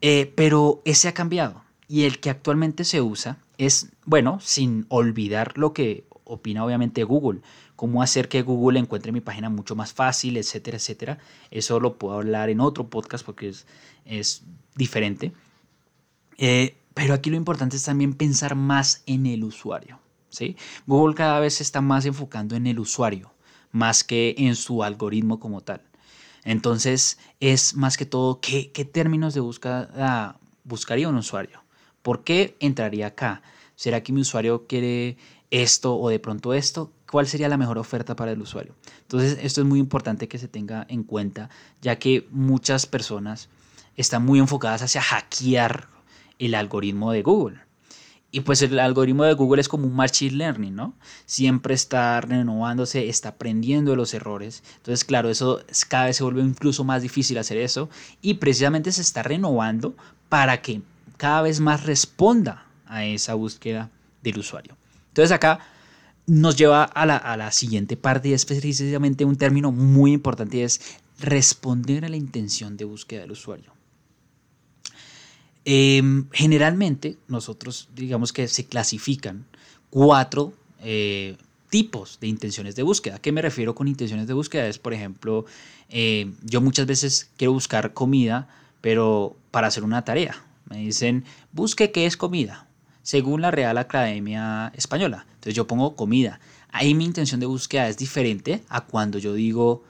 eh, 0.01 0.31
pero 0.35 0.81
ese 0.85 1.07
ha 1.07 1.13
cambiado. 1.13 1.63
Y 1.87 2.03
el 2.03 2.19
que 2.19 2.29
actualmente 2.29 2.83
se 2.83 3.01
usa 3.01 3.39
es, 3.57 3.89
bueno, 4.05 4.39
sin 4.39 4.85
olvidar 4.89 5.57
lo 5.57 5.73
que 5.73 6.05
opina 6.27 6.63
obviamente 6.63 7.03
Google, 7.03 7.41
cómo 7.75 8.01
hacer 8.01 8.29
que 8.29 8.41
Google 8.41 8.79
encuentre 8.79 9.11
mi 9.11 9.21
página 9.21 9.49
mucho 9.49 9.75
más 9.75 9.93
fácil, 9.93 10.37
etcétera, 10.37 10.77
etcétera. 10.77 11.19
Eso 11.51 11.79
lo 11.79 11.97
puedo 11.97 12.15
hablar 12.15 12.49
en 12.49 12.59
otro 12.59 12.89
podcast 12.89 13.25
porque 13.25 13.53
es, 14.05 14.43
diferente. 14.75 15.31
Eh, 16.37 16.77
pero 16.93 17.13
aquí 17.13 17.29
lo 17.29 17.37
importante 17.37 17.77
es 17.77 17.83
también 17.83 18.13
pensar 18.13 18.55
más 18.55 19.03
en 19.05 19.25
el 19.25 19.43
usuario. 19.43 19.99
¿sí? 20.29 20.55
Google 20.85 21.15
cada 21.15 21.39
vez 21.39 21.55
se 21.55 21.63
está 21.63 21.81
más 21.81 22.05
enfocando 22.05 22.55
en 22.55 22.67
el 22.67 22.79
usuario, 22.79 23.33
más 23.71 24.03
que 24.03 24.35
en 24.37 24.55
su 24.55 24.83
algoritmo 24.83 25.39
como 25.39 25.61
tal. 25.61 25.81
Entonces 26.43 27.19
es 27.39 27.75
más 27.75 27.97
que 27.97 28.05
todo 28.05 28.39
qué, 28.39 28.71
qué 28.71 28.85
términos 28.85 29.33
de 29.33 29.41
búsqueda 29.41 30.39
buscaría 30.63 31.09
un 31.09 31.15
usuario. 31.15 31.63
¿Por 32.01 32.23
qué 32.23 32.55
entraría 32.59 33.07
acá? 33.07 33.41
¿Será 33.75 34.01
que 34.01 34.13
mi 34.13 34.21
usuario 34.21 34.65
quiere 34.65 35.17
esto 35.51 35.97
o 35.97 36.09
de 36.09 36.19
pronto 36.19 36.53
esto? 36.53 36.91
¿Cuál 37.09 37.27
sería 37.27 37.49
la 37.49 37.57
mejor 37.57 37.77
oferta 37.77 38.15
para 38.15 38.31
el 38.31 38.41
usuario? 38.41 38.75
Entonces, 39.01 39.39
esto 39.41 39.61
es 39.61 39.67
muy 39.67 39.79
importante 39.79 40.27
que 40.27 40.37
se 40.37 40.47
tenga 40.47 40.85
en 40.89 41.03
cuenta, 41.03 41.49
ya 41.81 41.97
que 41.97 42.27
muchas 42.31 42.85
personas 42.85 43.49
están 43.95 44.25
muy 44.25 44.39
enfocadas 44.39 44.81
hacia 44.81 45.01
hackear 45.01 45.87
el 46.39 46.55
algoritmo 46.55 47.11
de 47.11 47.23
Google. 47.23 47.59
Y 48.29 48.41
pues 48.41 48.61
el 48.61 48.77
algoritmo 48.77 49.23
de 49.23 49.33
Google 49.33 49.61
es 49.61 49.69
como 49.69 49.87
un 49.87 49.95
machine 49.95 50.35
learning, 50.35 50.75
¿no? 50.75 50.93
Siempre 51.25 51.73
está 51.73 52.19
renovándose, 52.19 53.07
está 53.07 53.29
aprendiendo 53.29 53.91
de 53.91 53.97
los 53.97 54.13
errores. 54.13 54.63
Entonces, 54.75 55.05
claro, 55.05 55.29
eso 55.29 55.61
cada 55.87 56.05
vez 56.05 56.17
se 56.17 56.23
vuelve 56.23 56.41
incluso 56.41 56.83
más 56.83 57.01
difícil 57.01 57.37
hacer 57.37 57.57
eso. 57.57 57.89
Y 58.21 58.35
precisamente 58.35 58.91
se 58.91 59.01
está 59.01 59.23
renovando 59.23 59.95
para 60.27 60.61
que 60.61 60.81
cada 61.15 61.41
vez 61.41 61.61
más 61.61 61.85
responda 61.85 62.65
a 62.85 63.05
esa 63.05 63.33
búsqueda 63.33 63.91
del 64.21 64.39
usuario. 64.39 64.75
Entonces 65.17 65.35
acá 65.35 65.59
nos 66.27 66.57
lleva 66.57 66.83
a 66.83 67.05
la, 67.07 67.51
siguiente 67.51 67.97
parte 67.97 68.29
y 68.29 68.33
es 68.33 68.45
precisamente 68.45 69.25
un 69.25 69.35
término 69.35 69.71
muy 69.71 70.11
importante 70.11 70.57
y 70.57 70.61
es 70.61 70.79
responder 71.19 72.05
a 72.05 72.09
la 72.09 72.17
intención 72.17 72.77
de 72.77 72.85
búsqueda 72.85 73.21
del 73.21 73.31
usuario. 73.31 73.73
Em, 75.65 76.27
generalmente 76.31 77.17
nosotros 77.27 77.89
digamos 77.95 78.31
que 78.31 78.47
se 78.47 78.67
clasifican 78.67 79.47
cuatro 79.89 80.53
eh, 80.83 81.35
tipos 81.71 82.19
de 82.19 82.27
intenciones 82.27 82.75
de 82.75 82.83
búsqueda. 82.83 83.15
¿A 83.15 83.19
qué 83.19 83.31
me 83.31 83.41
refiero 83.41 83.73
con 83.73 83.87
intenciones 83.87 84.27
de 84.27 84.33
búsqueda? 84.35 84.67
Es, 84.67 84.77
por 84.77 84.93
ejemplo, 84.93 85.45
eh, 85.89 86.31
yo 86.43 86.61
muchas 86.61 86.85
veces 86.85 87.31
quiero 87.37 87.53
buscar 87.53 87.93
comida, 87.93 88.47
pero 88.81 89.35
para 89.49 89.65
hacer 89.65 89.83
una 89.83 90.05
tarea. 90.05 90.45
Me 90.69 90.77
dicen, 90.77 91.25
busque 91.53 91.91
qué 91.91 92.05
es 92.05 92.17
comida, 92.17 92.66
según 93.07 93.39
la 93.39 93.51
Real 93.51 93.77
Academia 93.77 94.73
Española. 94.75 95.25
Entonces 95.35 95.53
yo 95.53 95.65
pongo 95.65 95.95
comida. 95.95 96.41
Ahí 96.73 96.93
mi 96.93 97.05
intención 97.05 97.39
de 97.39 97.45
búsqueda 97.45 97.87
es 97.87 97.95
diferente 97.95 98.63
a 98.67 98.81
cuando 98.81 99.17
yo 99.17 99.33
digo 99.33 99.85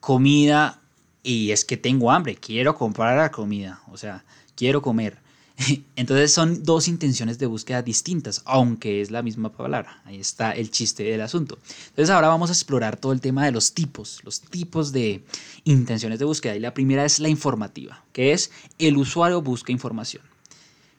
comida 0.00 0.80
y 1.22 1.52
es 1.52 1.64
que 1.64 1.76
tengo 1.76 2.10
hambre, 2.10 2.34
quiero 2.34 2.74
comprar 2.74 3.16
la 3.16 3.30
comida. 3.30 3.80
O 3.92 3.96
sea, 3.96 4.24
quiero 4.56 4.82
comer. 4.82 5.18
Entonces 5.94 6.34
son 6.34 6.64
dos 6.64 6.88
intenciones 6.88 7.38
de 7.38 7.46
búsqueda 7.46 7.80
distintas, 7.80 8.42
aunque 8.44 9.02
es 9.02 9.12
la 9.12 9.22
misma 9.22 9.52
palabra. 9.52 10.02
Ahí 10.04 10.18
está 10.18 10.50
el 10.50 10.72
chiste 10.72 11.04
del 11.04 11.20
asunto. 11.20 11.60
Entonces 11.90 12.10
ahora 12.10 12.26
vamos 12.26 12.50
a 12.50 12.54
explorar 12.54 12.96
todo 12.96 13.12
el 13.12 13.20
tema 13.20 13.44
de 13.44 13.52
los 13.52 13.72
tipos, 13.72 14.18
los 14.24 14.40
tipos 14.40 14.90
de 14.90 15.22
intenciones 15.62 16.18
de 16.18 16.24
búsqueda. 16.24 16.56
Y 16.56 16.58
la 16.58 16.74
primera 16.74 17.04
es 17.04 17.20
la 17.20 17.28
informativa, 17.28 18.02
que 18.12 18.32
es 18.32 18.50
el 18.80 18.96
usuario 18.96 19.42
busca 19.42 19.70
información. 19.70 20.24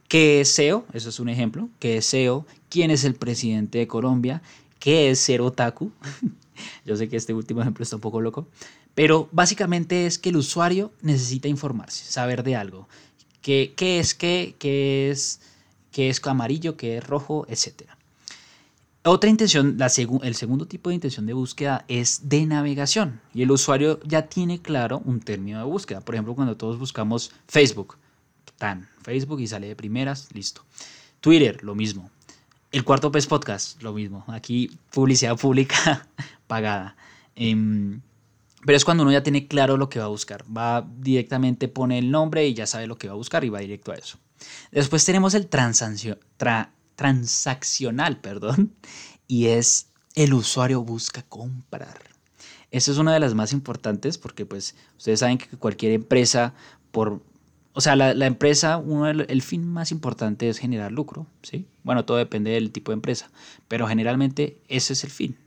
¿Qué 0.10 0.42
es 0.42 0.52
SEO? 0.52 0.86
Eso 0.92 1.08
es 1.08 1.20
un 1.22 1.30
ejemplo. 1.30 1.70
¿Qué 1.80 1.98
es 1.98 2.06
SEO? 2.06 2.46
¿Quién 2.68 2.92
es 2.92 3.06
el 3.06 3.16
presidente 3.16 3.78
de 3.78 3.88
Colombia? 3.88 4.42
¿Qué 4.80 5.10
es 5.10 5.20
ser 5.20 5.40
otaku? 5.40 5.94
Yo 6.86 6.98
sé 6.98 7.08
que 7.08 7.16
este 7.16 7.34
último 7.34 7.62
ejemplo 7.62 7.84
está 7.84 7.96
un 7.96 8.02
poco 8.02 8.20
loco, 8.20 8.50
pero 8.94 9.30
básicamente 9.32 10.06
es 10.06 10.20
que 10.20 10.30
el 10.30 10.36
usuario 10.36 10.92
necesita 11.02 11.48
informarse, 11.48 12.04
saber 12.04 12.44
de 12.44 12.58
algo 12.58 12.90
qué, 13.42 14.00
es 14.00 14.14
qué, 14.14 14.56
qué 14.60 15.10
es, 15.10 15.42
qué 15.92 16.10
es 16.10 16.26
amarillo, 16.26 16.78
qué 16.78 16.98
es 16.98 17.08
rojo, 17.08 17.46
etc. 17.50 17.84
Otra 19.04 19.30
intención, 19.30 19.78
la 19.78 19.88
el 19.88 20.36
segundo 20.36 20.68
tipo 20.68 20.90
de 20.90 20.96
intención 20.96 21.26
de 21.26 21.34
búsqueda 21.34 21.86
es 21.88 22.30
de 22.30 22.46
navegación 22.46 23.22
y 23.34 23.44
el 23.44 23.52
usuario 23.52 24.00
ya 24.04 24.28
tiene 24.28 24.62
claro 24.62 25.02
un 25.06 25.22
término 25.22 25.60
de 25.60 25.66
búsqueda. 25.66 26.02
Por 26.02 26.16
ejemplo, 26.16 26.36
cuando 26.36 26.58
todos 26.58 26.78
buscamos 26.78 27.32
Facebook, 27.48 27.96
tan 28.60 28.88
Facebook 29.02 29.40
y 29.40 29.48
sale 29.48 29.68
de 29.68 29.76
primeras, 29.76 30.28
listo. 30.34 30.64
Twitter, 31.22 31.64
lo 31.64 31.74
mismo. 31.74 32.12
El 32.72 32.84
cuarto 32.84 33.12
pez 33.12 33.26
podcast, 33.26 33.82
lo 33.82 33.94
mismo. 33.94 34.24
Aquí 34.28 34.78
publicidad 34.92 35.36
pública 35.38 36.08
pagada. 36.48 36.96
Em, 37.36 38.02
pero 38.66 38.78
es 38.78 38.86
cuando 38.86 39.04
uno 39.04 39.12
ya 39.12 39.24
tiene 39.24 39.48
claro 39.48 39.78
lo 39.78 39.90
que 39.90 39.98
va 39.98 40.06
a 40.06 40.10
buscar. 40.10 40.46
Va 40.56 40.88
directamente, 40.98 41.68
pone 41.68 41.98
el 41.98 42.12
nombre 42.12 42.46
y 42.48 42.54
ya 42.54 42.68
sabe 42.68 42.86
lo 42.86 42.98
que 42.98 43.08
va 43.08 43.14
a 43.14 43.18
buscar 43.18 43.44
y 43.44 43.50
va 43.50 43.60
directo 43.60 43.92
a 43.92 43.96
eso. 43.96 44.20
Después 44.72 45.04
tenemos 45.06 45.34
el 45.34 45.48
transaccional, 45.48 46.22
perdón, 48.22 48.74
y 49.28 49.48
es 49.48 49.88
el 50.16 50.34
usuario 50.34 50.84
busca 50.84 51.24
comprar. 51.24 51.98
Eso 52.72 52.92
es 52.92 53.00
una 53.00 53.14
de 53.14 53.20
las 53.20 53.34
más 53.34 53.52
importantes 53.52 54.18
porque 54.20 54.46
pues 54.46 54.76
ustedes 54.98 55.22
saben 55.22 55.40
que 55.40 55.48
cualquier 55.58 55.94
empresa, 55.94 56.54
por, 56.92 57.22
o 57.74 57.82
sea, 57.82 57.96
la, 57.96 58.26
empresa, 58.26 58.78
uno, 58.78 59.08
el, 59.10 59.42
fin 59.42 59.66
más 59.68 59.92
importante 59.92 60.50
es 60.50 60.58
generar 60.58 60.92
lucro, 60.92 61.28
¿sí? 61.44 61.66
Bueno, 61.84 62.06
todo 62.06 62.18
depende 62.18 62.52
del 62.52 62.72
tipo 62.72 62.92
de 62.92 62.96
empresa, 62.96 63.30
pero 63.68 63.88
generalmente 63.88 64.60
ese 64.68 64.94
es 64.94 65.04
el 65.04 65.12
fin, 65.12 65.38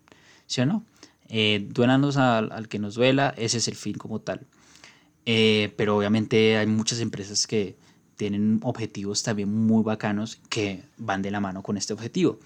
¿sí 0.46 0.60
o 0.60 0.66
no? 0.66 0.84
eh, 1.32 1.66
al, 2.16 2.68
que 2.68 2.78
nos 2.78 2.94
duela, 2.94 3.34
ese 3.38 3.56
es 3.58 3.66
el 3.66 3.74
fin 3.74 3.94
como 3.94 4.20
tal. 4.20 4.46
Eh, 5.24 5.72
pero 5.76 5.96
obviamente 5.96 6.58
hay 6.58 6.66
muchas 6.66 7.00
empresas 7.00 7.46
que 7.46 7.76
tienen 8.16 8.60
objetivos 8.62 9.22
también 9.22 9.52
muy 9.52 9.82
bacanos 9.82 10.40
que 10.50 10.84
van 10.98 11.22
de 11.22 11.30
la 11.30 11.40
mano 11.40 11.62
con 11.62 11.76
este 11.78 11.94
objetivo. 11.94 12.38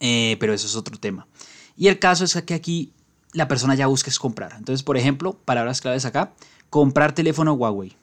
Eh, 0.00 0.36
pero 0.40 0.52
eso 0.52 0.66
es 0.66 0.74
otro 0.74 0.98
tema. 0.98 1.28
Y 1.76 1.86
el 1.86 1.98
caso 1.98 2.24
es 2.24 2.34
que 2.42 2.54
aquí 2.54 2.92
la 3.32 3.46
persona 3.46 3.74
ya 3.76 3.86
busca 3.86 4.10
comprar. 4.18 4.54
Entonces, 4.58 4.82
por 4.82 4.96
ejemplo, 4.96 5.34
palabras 5.44 5.80
claves 5.80 6.04
acá, 6.04 6.32
comprar 6.70 7.14
teléfono 7.14 7.52
Huawei. 7.52 7.96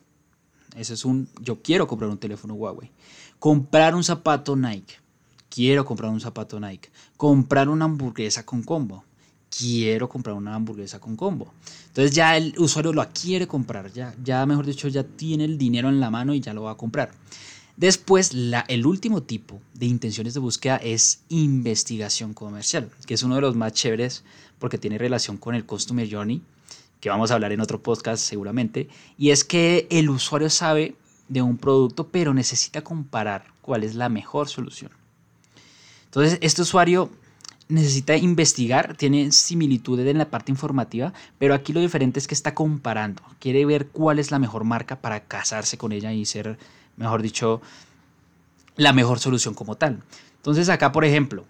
Ese 0.75 0.93
es 0.93 1.05
un, 1.05 1.27
yo 1.41 1.61
quiero 1.61 1.87
comprar 1.87 2.09
un 2.09 2.17
teléfono 2.17 2.53
Huawei. 2.53 2.91
Comprar 3.39 3.95
un 3.95 4.03
zapato 4.03 4.55
Nike. 4.55 4.95
Quiero 5.49 5.85
comprar 5.85 6.11
un 6.11 6.19
zapato 6.19 6.59
Nike. 6.59 6.89
Comprar 7.17 7.69
una 7.69 7.85
hamburguesa 7.85 8.45
con 8.45 8.63
combo 8.63 9.03
quiero 9.55 10.09
comprar 10.09 10.35
una 10.35 10.55
hamburguesa 10.55 10.99
con 10.99 11.15
combo. 11.15 11.53
Entonces 11.87 12.15
ya 12.15 12.35
el 12.35 12.55
usuario 12.57 12.91
lo 12.93 13.07
quiere 13.09 13.47
comprar, 13.47 13.91
ya, 13.91 14.15
ya 14.23 14.45
mejor 14.45 14.65
dicho, 14.65 14.87
ya 14.87 15.03
tiene 15.03 15.45
el 15.45 15.57
dinero 15.57 15.89
en 15.89 15.99
la 15.99 16.09
mano 16.09 16.33
y 16.33 16.39
ya 16.39 16.53
lo 16.53 16.63
va 16.63 16.71
a 16.71 16.77
comprar. 16.77 17.11
Después, 17.75 18.31
el 18.67 18.85
último 18.85 19.23
tipo 19.23 19.59
de 19.73 19.87
intenciones 19.87 20.35
de 20.35 20.39
búsqueda 20.39 20.77
es 20.77 21.21
investigación 21.29 22.33
comercial, 22.33 22.91
que 23.07 23.15
es 23.15 23.23
uno 23.23 23.35
de 23.35 23.41
los 23.41 23.55
más 23.55 23.73
chéveres 23.73 24.23
porque 24.59 24.77
tiene 24.77 24.99
relación 24.99 25.37
con 25.37 25.55
el 25.55 25.65
Customer 25.65 26.07
Journey, 26.09 26.41
que 27.03 27.10
vamos 27.10 27.31
a 27.31 27.33
hablar 27.33 27.51
en 27.51 27.60
otro 27.60 27.83
podcast 27.83 28.24
seguramente, 28.24 28.88
y 29.17 29.31
es 29.31 29.43
que 29.43 29.88
el 29.89 30.10
usuario 30.10 30.50
sabe 30.50 30.95
de 31.27 31.41
un 31.41 31.57
producto, 31.57 32.07
pero 32.07 32.33
necesita 32.33 32.81
comparar 32.81 33.43
cuál 33.62 33.83
es 33.83 33.95
la 33.95 34.07
mejor 34.07 34.48
solución. 34.48 34.89
Entonces, 36.05 36.38
este 36.39 36.62
usuario 36.62 37.12
necesita 37.67 38.15
investigar, 38.15 38.95
tiene 38.95 39.33
similitudes 39.33 40.07
en 40.07 40.17
la 40.17 40.29
parte 40.29 40.53
informativa, 40.53 41.12
pero 41.39 41.53
aquí 41.53 41.74
lo 41.74 41.81
diferente 41.81 42.19
es 42.19 42.27
que 42.27 42.36
está 42.36 42.55
comparando, 42.55 43.22
quiere 43.38 43.65
ver 43.65 43.88
cuál 43.88 44.17
es 44.17 44.31
la 44.31 44.39
mejor 44.39 44.63
marca 44.63 45.01
para 45.01 45.25
casarse 45.25 45.77
con 45.77 45.91
ella 45.91 46.13
y 46.13 46.24
ser, 46.24 46.57
mejor 46.95 47.22
dicho, 47.22 47.62
la 48.77 48.93
mejor 48.93 49.19
solución 49.19 49.55
como 49.55 49.75
tal. 49.75 50.01
Entonces 50.38 50.69
acá, 50.69 50.93
por 50.93 51.03
ejemplo, 51.03 51.43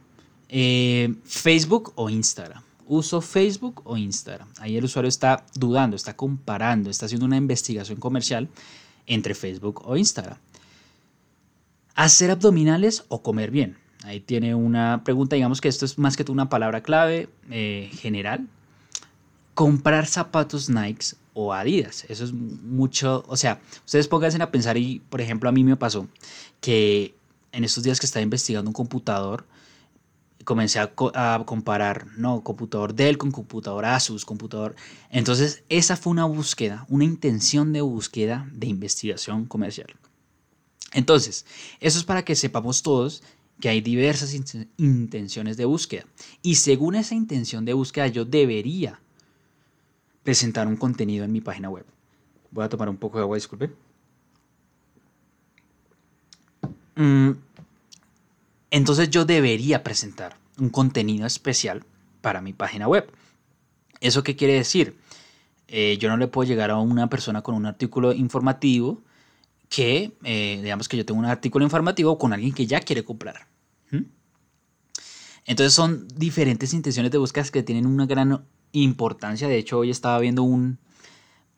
eh, 0.50 1.14
Facebook 1.26 1.94
o 1.94 2.10
Instagram. 2.10 2.64
¿Uso 2.94 3.22
Facebook 3.22 3.82
o 3.86 3.98
Instagram? 3.98 4.48
Ahí 4.60 4.78
el 4.78 4.84
usuario 4.84 5.10
está 5.10 5.48
dudando, 5.56 5.96
está 5.96 6.16
comparando, 6.16 6.92
está 6.92 7.08
haciendo 7.08 7.26
una 7.26 7.38
investigación 7.38 8.00
comercial 8.00 8.50
entre 9.08 9.34
Facebook 9.34 9.82
o 9.84 9.98
Instagram. 9.98 10.38
¿Hacer 11.96 12.30
abdominales 12.30 13.04
o 13.08 13.24
comer 13.24 13.50
bien? 13.50 13.78
Ahí 14.04 14.20
tiene 14.20 14.54
una 14.54 15.04
pregunta, 15.04 15.36
digamos 15.36 15.60
que 15.60 15.70
esto 15.70 15.86
es 15.86 15.98
más 15.98 16.16
que 16.16 16.32
una 16.32 16.50
palabra 16.50 16.84
clave 16.84 17.30
eh, 17.50 17.90
general. 17.94 18.48
Comprar 19.56 20.06
zapatos 20.06 20.70
Nike 20.70 21.16
o 21.34 21.52
Adidas. 21.52 22.06
Eso 22.10 22.26
es 22.26 22.32
mucho, 22.32 23.26
o 23.28 23.38
sea, 23.38 23.60
ustedes 23.88 24.08
pónganse 24.08 24.40
a 24.40 24.52
pensar 24.52 24.78
y, 24.78 25.00
por 25.10 25.20
ejemplo, 25.20 25.50
a 25.50 25.52
mí 25.52 25.64
me 25.64 25.78
pasó 25.78 26.08
que 26.62 27.16
en 27.52 27.64
estos 27.64 27.84
días 27.84 28.00
que 28.00 28.06
estaba 28.06 28.22
investigando 28.22 28.70
un 28.70 28.76
computador, 28.76 29.48
comencé 30.44 30.80
a, 30.80 30.94
comparar, 31.46 32.08
no, 32.18 32.44
computador 32.44 32.94
Dell 32.94 33.18
con 33.18 33.32
computador 33.32 33.86
Asus, 33.86 34.26
computador. 34.26 34.76
Entonces, 35.10 35.64
esa 35.70 35.96
fue 35.98 36.12
una 36.12 36.26
búsqueda, 36.26 36.86
una 36.90 37.04
intención 37.04 37.74
de 37.74 37.82
búsqueda 37.82 38.48
de 38.52 38.68
investigación 38.68 39.46
comercial. 39.46 39.88
Entonces, 40.94 41.46
eso 41.80 41.98
es 41.98 42.04
para 42.04 42.24
que 42.24 42.36
sepamos 42.36 42.84
todos 42.84 43.24
que 43.60 43.70
hay 43.70 43.82
diversas 43.82 44.34
intenciones 44.78 45.58
de 45.58 45.66
búsqueda. 45.66 46.06
Y 46.42 46.56
según 46.56 46.96
esa 46.96 47.16
intención 47.16 47.66
de 47.66 47.74
búsqueda, 47.74 48.08
yo 48.08 48.26
debería 48.26 49.00
presentar 50.24 50.68
un 50.68 50.76
contenido 50.76 51.26
en 51.26 51.32
mi 51.32 51.42
página 51.42 51.70
web. 51.70 51.86
Voy 52.52 52.64
a 52.64 52.70
tomar 52.70 52.90
un 52.90 52.98
poco 52.98 53.18
de 53.18 53.24
agua, 53.24 53.38
disculpen. 53.38 53.74
Mm, 56.96 57.32
entonces 58.74 59.12
yo 59.12 59.24
debería 59.24 59.84
presentar 59.84 60.36
un 60.58 60.70
contenido 60.70 61.28
especial 61.28 61.86
para 62.22 62.42
mi 62.42 62.54
página 62.54 62.88
web. 62.88 63.08
¿Eso 64.02 64.24
qué 64.24 64.36
quiere 64.36 64.56
decir? 64.56 64.98
Eh, 65.68 66.00
yo 66.00 66.10
no 66.10 66.18
le 66.18 66.28
puedo 66.28 66.48
llegar 66.48 66.72
a 66.72 66.80
una 66.80 67.08
persona 67.08 67.44
con 67.44 67.54
un 67.54 67.68
artículo 67.68 68.14
informativo 68.14 69.04
que, 69.70 70.14
eh, 70.24 70.60
digamos 70.64 70.90
que 70.90 70.98
yo 70.98 71.06
tengo 71.06 71.20
un 71.20 71.28
artículo 71.28 71.64
informativo 71.64 72.18
con 72.18 72.34
alguien 72.34 72.52
que 72.52 72.66
ya 72.66 72.80
quiere 72.80 73.04
comprar. 73.04 73.48
Entonces 75.46 75.74
son 75.74 76.08
diferentes 76.08 76.74
intenciones 76.74 77.12
de 77.12 77.20
búsqueda 77.20 77.44
que 77.52 77.62
tienen 77.62 77.86
una 77.86 78.08
gran 78.08 78.44
importancia. 78.72 79.48
De 79.48 79.60
hecho, 79.60 79.78
hoy 79.78 79.92
estaba 79.92 80.18
viendo 80.18 80.42
un, 80.42 80.80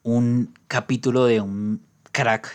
un 0.04 0.54
capítulo 0.68 1.26
de 1.26 1.40
un 1.40 1.82
crack, 2.12 2.52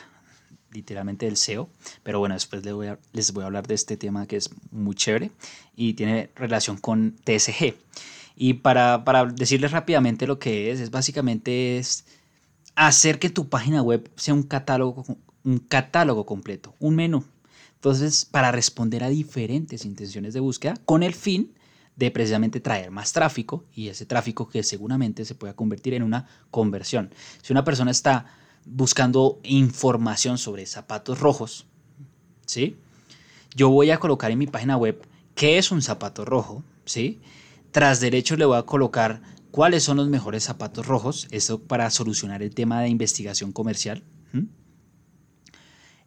literalmente 0.73 1.27
del 1.27 1.37
SEO, 1.37 1.69
pero 2.03 2.19
bueno, 2.19 2.35
después 2.35 2.65
les 2.65 3.33
voy, 3.33 3.43
a, 3.43 3.47
hablar 3.47 3.67
de 3.67 3.75
este 3.75 3.97
tema 3.97 4.27
que 4.27 4.37
es 4.37 4.51
muy 4.71 4.95
chévere 4.95 5.31
y 5.77 5.95
tiene 5.95 6.31
relación 6.35 6.77
con 6.77 7.17
TSG. 7.25 7.75
Y 8.37 8.55
para, 8.55 9.05
para 9.05 9.27
decirles 9.27 9.73
rápidamente 9.73 10.27
lo 10.27 10.39
que 10.39 10.71
es, 10.71 10.81
es 10.81 10.91
básicamente 10.91 11.79
es 11.79 12.05
hacer 12.75 13.19
que 13.19 13.31
tu 13.31 13.49
página 13.49 13.83
web 13.83 14.11
sea 14.17 14.35
un 14.35 14.43
catálogo, 14.43 15.05
un 15.45 15.59
catálogo 15.59 16.25
completo, 16.25 16.75
un 16.79 16.97
menú. 16.97 17.25
Entonces, 17.75 18.25
para 18.25 18.53
responder 18.53 19.05
a 19.05 19.09
diferentes 19.09 19.85
intenciones 19.85 20.35
de 20.35 20.41
búsqueda 20.41 20.75
con 20.85 21.03
el 21.03 21.15
fin 21.15 21.55
de 21.97 22.11
precisamente 22.11 22.61
traer 22.61 22.91
más 22.91 23.13
tráfico 23.13 23.65
y 23.75 23.89
ese 23.89 24.07
tráfico 24.07 24.49
que 24.49 24.63
seguramente 24.63 25.25
se 25.25 25.35
pueda 25.35 25.55
convertir 25.55 25.95
en 25.95 26.03
una 26.03 26.27
conversión. 26.51 27.13
Si 27.43 27.53
una 27.53 27.65
persona 27.65 27.91
está 27.91 28.27
buscando 28.65 29.41
información 29.43 30.39
sobre 30.39 30.67
zapatos 30.67 31.21
rojos, 31.21 31.67
¿sí? 32.47 32.77
Yo 33.55 33.71
voy 33.71 33.91
a 33.91 33.99
colocar 33.99 34.31
en 34.31 34.39
mi 34.39 34.47
página 34.47 34.77
web 34.77 35.03
qué 35.35 35.59
es 35.59 35.73
un 35.73 35.83
zapato 35.83 36.25
rojo, 36.25 36.63
¿sí? 36.85 37.21
Tras 37.73 38.01
derecho 38.01 38.37
le 38.37 38.45
voy 38.45 38.59
a 38.59 38.63
colocar 38.63 39.23
cuáles 39.51 39.83
son 39.83 39.97
los 39.97 40.09
mejores 40.09 40.45
zapatos 40.45 40.87
rojos, 40.87 41.29
eso 41.31 41.63
para 41.63 41.91
solucionar 41.91 42.43
el 42.43 42.55
tema 42.55 42.81
de 42.81 42.89
investigación 42.89 43.53
comercial. 43.53 44.03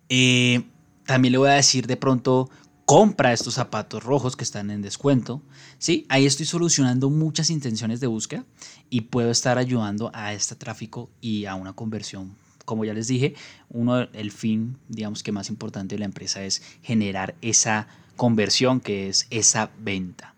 Eh, 0.09 0.63
también 1.05 1.31
le 1.31 1.37
voy 1.37 1.49
a 1.49 1.53
decir 1.53 1.87
de 1.87 1.97
pronto 1.97 2.49
compra 2.85 3.33
estos 3.33 3.55
zapatos 3.55 4.03
rojos 4.03 4.35
que 4.35 4.43
están 4.43 4.69
en 4.69 4.81
descuento. 4.81 5.41
¿sí? 5.79 6.05
Ahí 6.09 6.25
estoy 6.25 6.45
solucionando 6.45 7.09
muchas 7.09 7.49
intenciones 7.49 7.99
de 7.99 8.07
búsqueda 8.07 8.45
y 8.89 9.01
puedo 9.01 9.31
estar 9.31 9.57
ayudando 9.57 10.11
a 10.13 10.33
este 10.33 10.55
tráfico 10.55 11.09
y 11.21 11.45
a 11.45 11.55
una 11.55 11.73
conversión. 11.73 12.35
Como 12.65 12.85
ya 12.85 12.93
les 12.93 13.07
dije, 13.07 13.35
uno, 13.69 14.01
el 14.13 14.31
fin, 14.31 14.77
digamos 14.87 15.23
que 15.23 15.31
más 15.31 15.49
importante 15.49 15.95
de 15.95 15.99
la 15.99 16.05
empresa 16.05 16.43
es 16.43 16.61
generar 16.81 17.35
esa 17.41 17.87
conversión 18.15 18.79
que 18.79 19.09
es 19.09 19.27
esa 19.29 19.71
venta. 19.79 20.33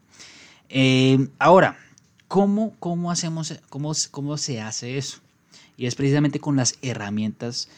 Eh, 0.69 1.27
ahora, 1.39 1.77
¿cómo, 2.27 2.73
cómo, 2.79 3.11
hacemos, 3.11 3.53
cómo, 3.69 3.93
¿cómo 4.11 4.37
se 4.37 4.61
hace 4.61 4.97
eso? 4.97 5.19
Y 5.77 5.85
es 5.85 5.95
precisamente 5.95 6.39
con 6.39 6.55
las 6.55 6.77
herramientas 6.81 7.69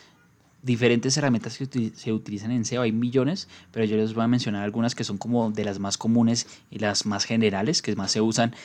diferentes 0.68 1.16
herramientas 1.18 1.58
que 1.58 1.92
se 1.96 2.14
utilizan 2.14 2.52
en 2.52 2.66
SEO. 2.66 2.84
Hay 2.84 2.92
millones, 2.92 3.48
pero 3.72 3.86
yo 3.86 3.98
les 3.98 4.14
voy 4.14 4.24
a 4.24 4.28
mencionar 4.28 4.64
algunas 4.64 4.96
que 4.96 5.04
son 5.04 5.18
como 5.18 5.50
de 5.52 5.64
las 5.64 5.80
más 5.80 5.98
comunes 5.98 6.48
y 6.70 6.80
las 6.80 7.06
más 7.06 7.26
generales, 7.26 7.82
que 7.82 7.96
más 7.96 8.12
se 8.12 8.22
usan, 8.22 8.56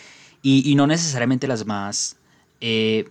y, 0.43 0.75
no 0.75 0.89
necesariamente 0.89 1.47
las 1.47 1.67
más, 1.67 2.17
eh, 2.61 3.09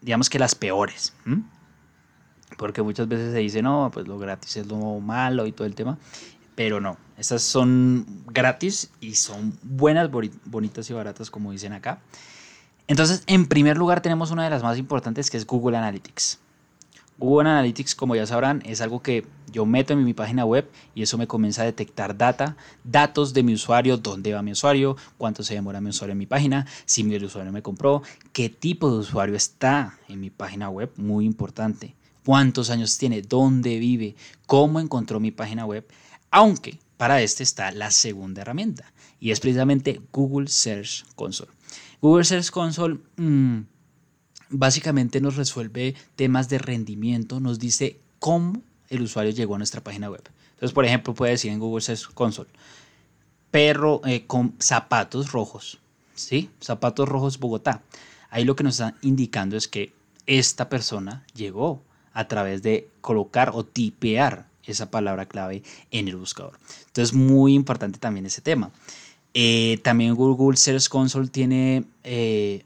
digamos 0.00 0.30
que 0.30 0.38
las 0.38 0.54
peores. 0.54 1.12
Porque 2.56 2.82
muchas 2.82 3.08
veces 3.08 3.32
se 3.32 3.38
dice, 3.38 3.62
no, 3.62 3.90
pues 3.92 4.08
lo 4.08 4.18
gratis 4.18 4.56
es 4.56 4.66
lo 4.66 5.00
malo 5.00 5.46
y 5.46 5.52
todo 5.52 5.66
el 5.66 5.74
tema. 5.74 5.98
Pero 6.54 6.80
no, 6.80 6.96
estas 7.16 7.42
son 7.42 8.04
gratis 8.26 8.90
y 9.00 9.14
son 9.14 9.56
buenas, 9.62 10.10
bonitas 10.44 10.90
y 10.90 10.92
baratas, 10.92 11.30
como 11.30 11.52
dicen 11.52 11.72
acá. 11.72 12.00
Entonces, 12.88 13.22
en 13.26 13.46
primer 13.46 13.76
lugar, 13.76 14.00
tenemos 14.00 14.30
una 14.30 14.44
de 14.44 14.50
las 14.50 14.62
más 14.62 14.78
importantes 14.78 15.30
que 15.30 15.36
es 15.36 15.46
Google 15.46 15.76
Analytics. 15.76 16.40
Google 17.18 17.50
Analytics, 17.50 17.94
como 17.96 18.14
ya 18.14 18.26
sabrán, 18.26 18.62
es 18.64 18.80
algo 18.80 19.02
que 19.02 19.26
yo 19.50 19.66
meto 19.66 19.92
en 19.92 20.04
mi 20.04 20.14
página 20.14 20.44
web 20.44 20.70
y 20.94 21.02
eso 21.02 21.18
me 21.18 21.26
comienza 21.26 21.62
a 21.62 21.64
detectar 21.64 22.16
data, 22.16 22.56
datos 22.84 23.34
de 23.34 23.42
mi 23.42 23.54
usuario, 23.54 23.96
dónde 23.96 24.32
va 24.34 24.42
mi 24.42 24.52
usuario, 24.52 24.96
cuánto 25.16 25.42
se 25.42 25.54
demora 25.54 25.80
mi 25.80 25.90
usuario 25.90 26.12
en 26.12 26.18
mi 26.18 26.26
página, 26.26 26.66
si 26.84 27.02
mi 27.02 27.16
usuario 27.16 27.52
me 27.52 27.62
compró, 27.62 28.02
qué 28.32 28.48
tipo 28.48 28.90
de 28.90 28.98
usuario 28.98 29.34
está 29.34 29.98
en 30.08 30.20
mi 30.20 30.30
página 30.30 30.70
web, 30.70 30.92
muy 30.96 31.24
importante, 31.24 31.96
cuántos 32.28 32.68
años 32.68 32.98
tiene, 32.98 33.22
dónde 33.22 33.78
vive, 33.78 34.14
cómo 34.44 34.80
encontró 34.80 35.18
mi 35.18 35.30
página 35.30 35.64
web, 35.64 35.88
aunque 36.30 36.78
para 36.98 37.22
este 37.22 37.42
está 37.42 37.70
la 37.70 37.90
segunda 37.90 38.42
herramienta 38.42 38.92
y 39.18 39.30
es 39.30 39.40
precisamente 39.40 40.02
Google 40.12 40.48
Search 40.48 41.06
Console. 41.14 41.50
Google 42.02 42.24
Search 42.24 42.50
Console... 42.50 42.98
Mmm, 43.16 43.60
básicamente 44.50 45.22
nos 45.22 45.36
resuelve 45.36 45.94
temas 46.16 46.50
de 46.50 46.58
rendimiento, 46.58 47.40
nos 47.40 47.58
dice 47.58 47.98
cómo 48.18 48.60
el 48.90 49.00
usuario 49.00 49.32
llegó 49.32 49.54
a 49.54 49.58
nuestra 49.58 49.82
página 49.82 50.10
web. 50.10 50.28
Entonces, 50.50 50.74
por 50.74 50.84
ejemplo, 50.84 51.14
puede 51.14 51.32
decir 51.32 51.50
en 51.50 51.58
Google 51.58 51.80
Search 51.80 52.12
Console, 52.12 52.50
perro 53.50 54.02
eh, 54.04 54.26
con 54.26 54.54
zapatos 54.58 55.32
rojos, 55.32 55.78
¿sí? 56.14 56.50
Zapatos 56.60 57.08
rojos 57.08 57.38
Bogotá. 57.38 57.82
Ahí 58.28 58.44
lo 58.44 58.54
que 58.54 58.64
nos 58.64 58.74
está 58.80 58.98
indicando 59.00 59.56
es 59.56 59.66
que 59.66 59.94
esta 60.26 60.68
persona 60.68 61.24
llegó 61.34 61.87
a 62.18 62.26
través 62.26 62.64
de 62.64 62.90
colocar 63.00 63.52
o 63.54 63.64
tipear 63.64 64.48
esa 64.64 64.90
palabra 64.90 65.26
clave 65.26 65.62
en 65.92 66.08
el 66.08 66.16
buscador. 66.16 66.58
Entonces, 66.86 67.14
muy 67.14 67.54
importante 67.54 68.00
también 68.00 68.26
ese 68.26 68.40
tema. 68.40 68.72
Eh, 69.34 69.78
también 69.84 70.16
Google 70.16 70.56
Search 70.56 70.88
Console 70.88 71.28
tiene 71.28 71.84
eh, 72.02 72.64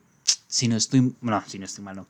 si 0.48 0.68
no 0.68 0.76
estoy, 0.76 1.14
no, 1.20 1.42
si 1.46 1.58
no 1.58 1.66
estoy 1.66 1.84
mal, 1.84 2.06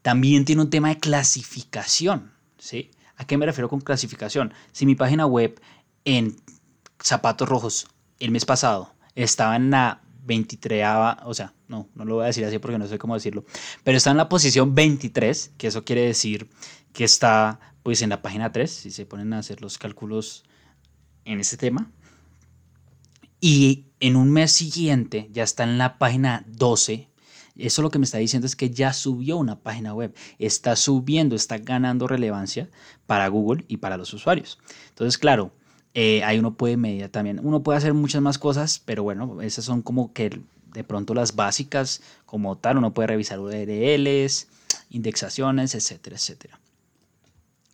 También 0.00 0.46
tiene 0.46 0.62
un 0.62 0.70
tema 0.70 0.88
de 0.88 0.98
clasificación, 0.98 2.32
¿sí? 2.56 2.90
¿A 3.18 3.26
qué 3.26 3.36
me 3.36 3.44
refiero 3.44 3.68
con 3.68 3.82
clasificación? 3.82 4.54
Si 4.72 4.86
mi 4.86 4.94
página 4.94 5.26
web 5.26 5.60
en 6.06 6.34
zapatos 6.98 7.46
rojos 7.46 7.88
el 8.20 8.30
mes 8.30 8.46
pasado 8.46 8.94
estaba 9.14 9.54
en 9.56 9.70
la 9.70 10.00
23, 10.24 10.84
o 11.24 11.34
sea, 11.34 11.52
no, 11.68 11.88
no 11.94 12.04
lo 12.04 12.16
voy 12.16 12.24
a 12.24 12.26
decir 12.28 12.44
así 12.44 12.58
porque 12.58 12.78
no 12.78 12.86
sé 12.86 12.98
cómo 12.98 13.14
decirlo, 13.14 13.44
pero 13.84 13.96
está 13.96 14.10
en 14.10 14.16
la 14.16 14.28
posición 14.28 14.74
23, 14.74 15.52
que 15.56 15.68
eso 15.68 15.84
quiere 15.84 16.02
decir 16.02 16.48
que 16.96 17.04
está 17.04 17.60
pues 17.82 18.00
en 18.00 18.08
la 18.08 18.22
página 18.22 18.50
3, 18.50 18.70
si 18.70 18.90
se 18.90 19.04
ponen 19.04 19.34
a 19.34 19.38
hacer 19.38 19.60
los 19.60 19.76
cálculos 19.76 20.44
en 21.26 21.40
ese 21.40 21.58
tema. 21.58 21.90
Y 23.38 23.84
en 24.00 24.16
un 24.16 24.30
mes 24.30 24.50
siguiente 24.52 25.28
ya 25.30 25.42
está 25.42 25.64
en 25.64 25.76
la 25.76 25.98
página 25.98 26.46
12, 26.48 27.10
eso 27.58 27.82
lo 27.82 27.90
que 27.90 27.98
me 27.98 28.06
está 28.06 28.16
diciendo 28.16 28.46
es 28.46 28.56
que 28.56 28.70
ya 28.70 28.94
subió 28.94 29.36
una 29.36 29.60
página 29.60 29.92
web, 29.92 30.14
está 30.38 30.74
subiendo, 30.74 31.36
está 31.36 31.58
ganando 31.58 32.08
relevancia 32.08 32.70
para 33.06 33.28
Google 33.28 33.66
y 33.68 33.76
para 33.76 33.98
los 33.98 34.14
usuarios. 34.14 34.58
Entonces, 34.88 35.18
claro, 35.18 35.52
eh, 35.92 36.24
ahí 36.24 36.38
uno 36.38 36.56
puede 36.56 36.78
medir 36.78 37.10
también. 37.10 37.40
Uno 37.42 37.62
puede 37.62 37.76
hacer 37.76 37.92
muchas 37.92 38.22
más 38.22 38.38
cosas, 38.38 38.80
pero 38.82 39.02
bueno, 39.02 39.42
esas 39.42 39.66
son 39.66 39.82
como 39.82 40.14
que 40.14 40.40
de 40.72 40.84
pronto 40.84 41.12
las 41.12 41.36
básicas 41.36 42.00
como 42.24 42.56
tal. 42.56 42.78
Uno 42.78 42.94
puede 42.94 43.08
revisar 43.08 43.38
URLs, 43.38 44.48
indexaciones, 44.88 45.74
etcétera, 45.74 46.16
etcétera. 46.16 46.58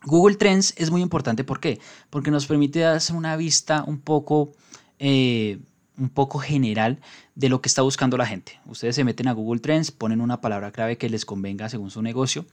Google 0.05 0.37
Trends 0.37 0.75
es 0.77 0.91
muy 0.91 1.03
importante, 1.03 1.45
¿por 1.45 1.61
qué? 1.61 1.81
Porque 2.11 2.31
nos 2.31 2.47
permite 2.47 2.85
hacer 2.85 3.17
una 3.17 3.37
vista 3.37 3.85
un 3.87 4.01
poco 4.01 4.53
eh, 4.99 5.59
un 5.99 6.09
poco 6.09 6.39
general 6.39 7.01
de 7.35 7.49
lo 7.49 7.61
que 7.61 7.69
está 7.69 7.83
buscando 7.83 8.17
la 8.17 8.27
gente. 8.27 8.61
Ustedes 8.67 8.97
se 8.97 9.05
meten 9.05 9.29
a 9.29 9.33
Google 9.33 9.61
Trends, 9.61 9.91
ponen 9.91 10.21
una 10.21 10.41
palabra 10.41 10.73
clave 10.73 10.97
que 10.97 11.09
les 11.09 11.25
convenga 11.25 11.69
según 11.69 11.91
su 11.91 12.03
negocio 12.03 12.47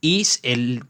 y 0.00 0.26
él, 0.42 0.82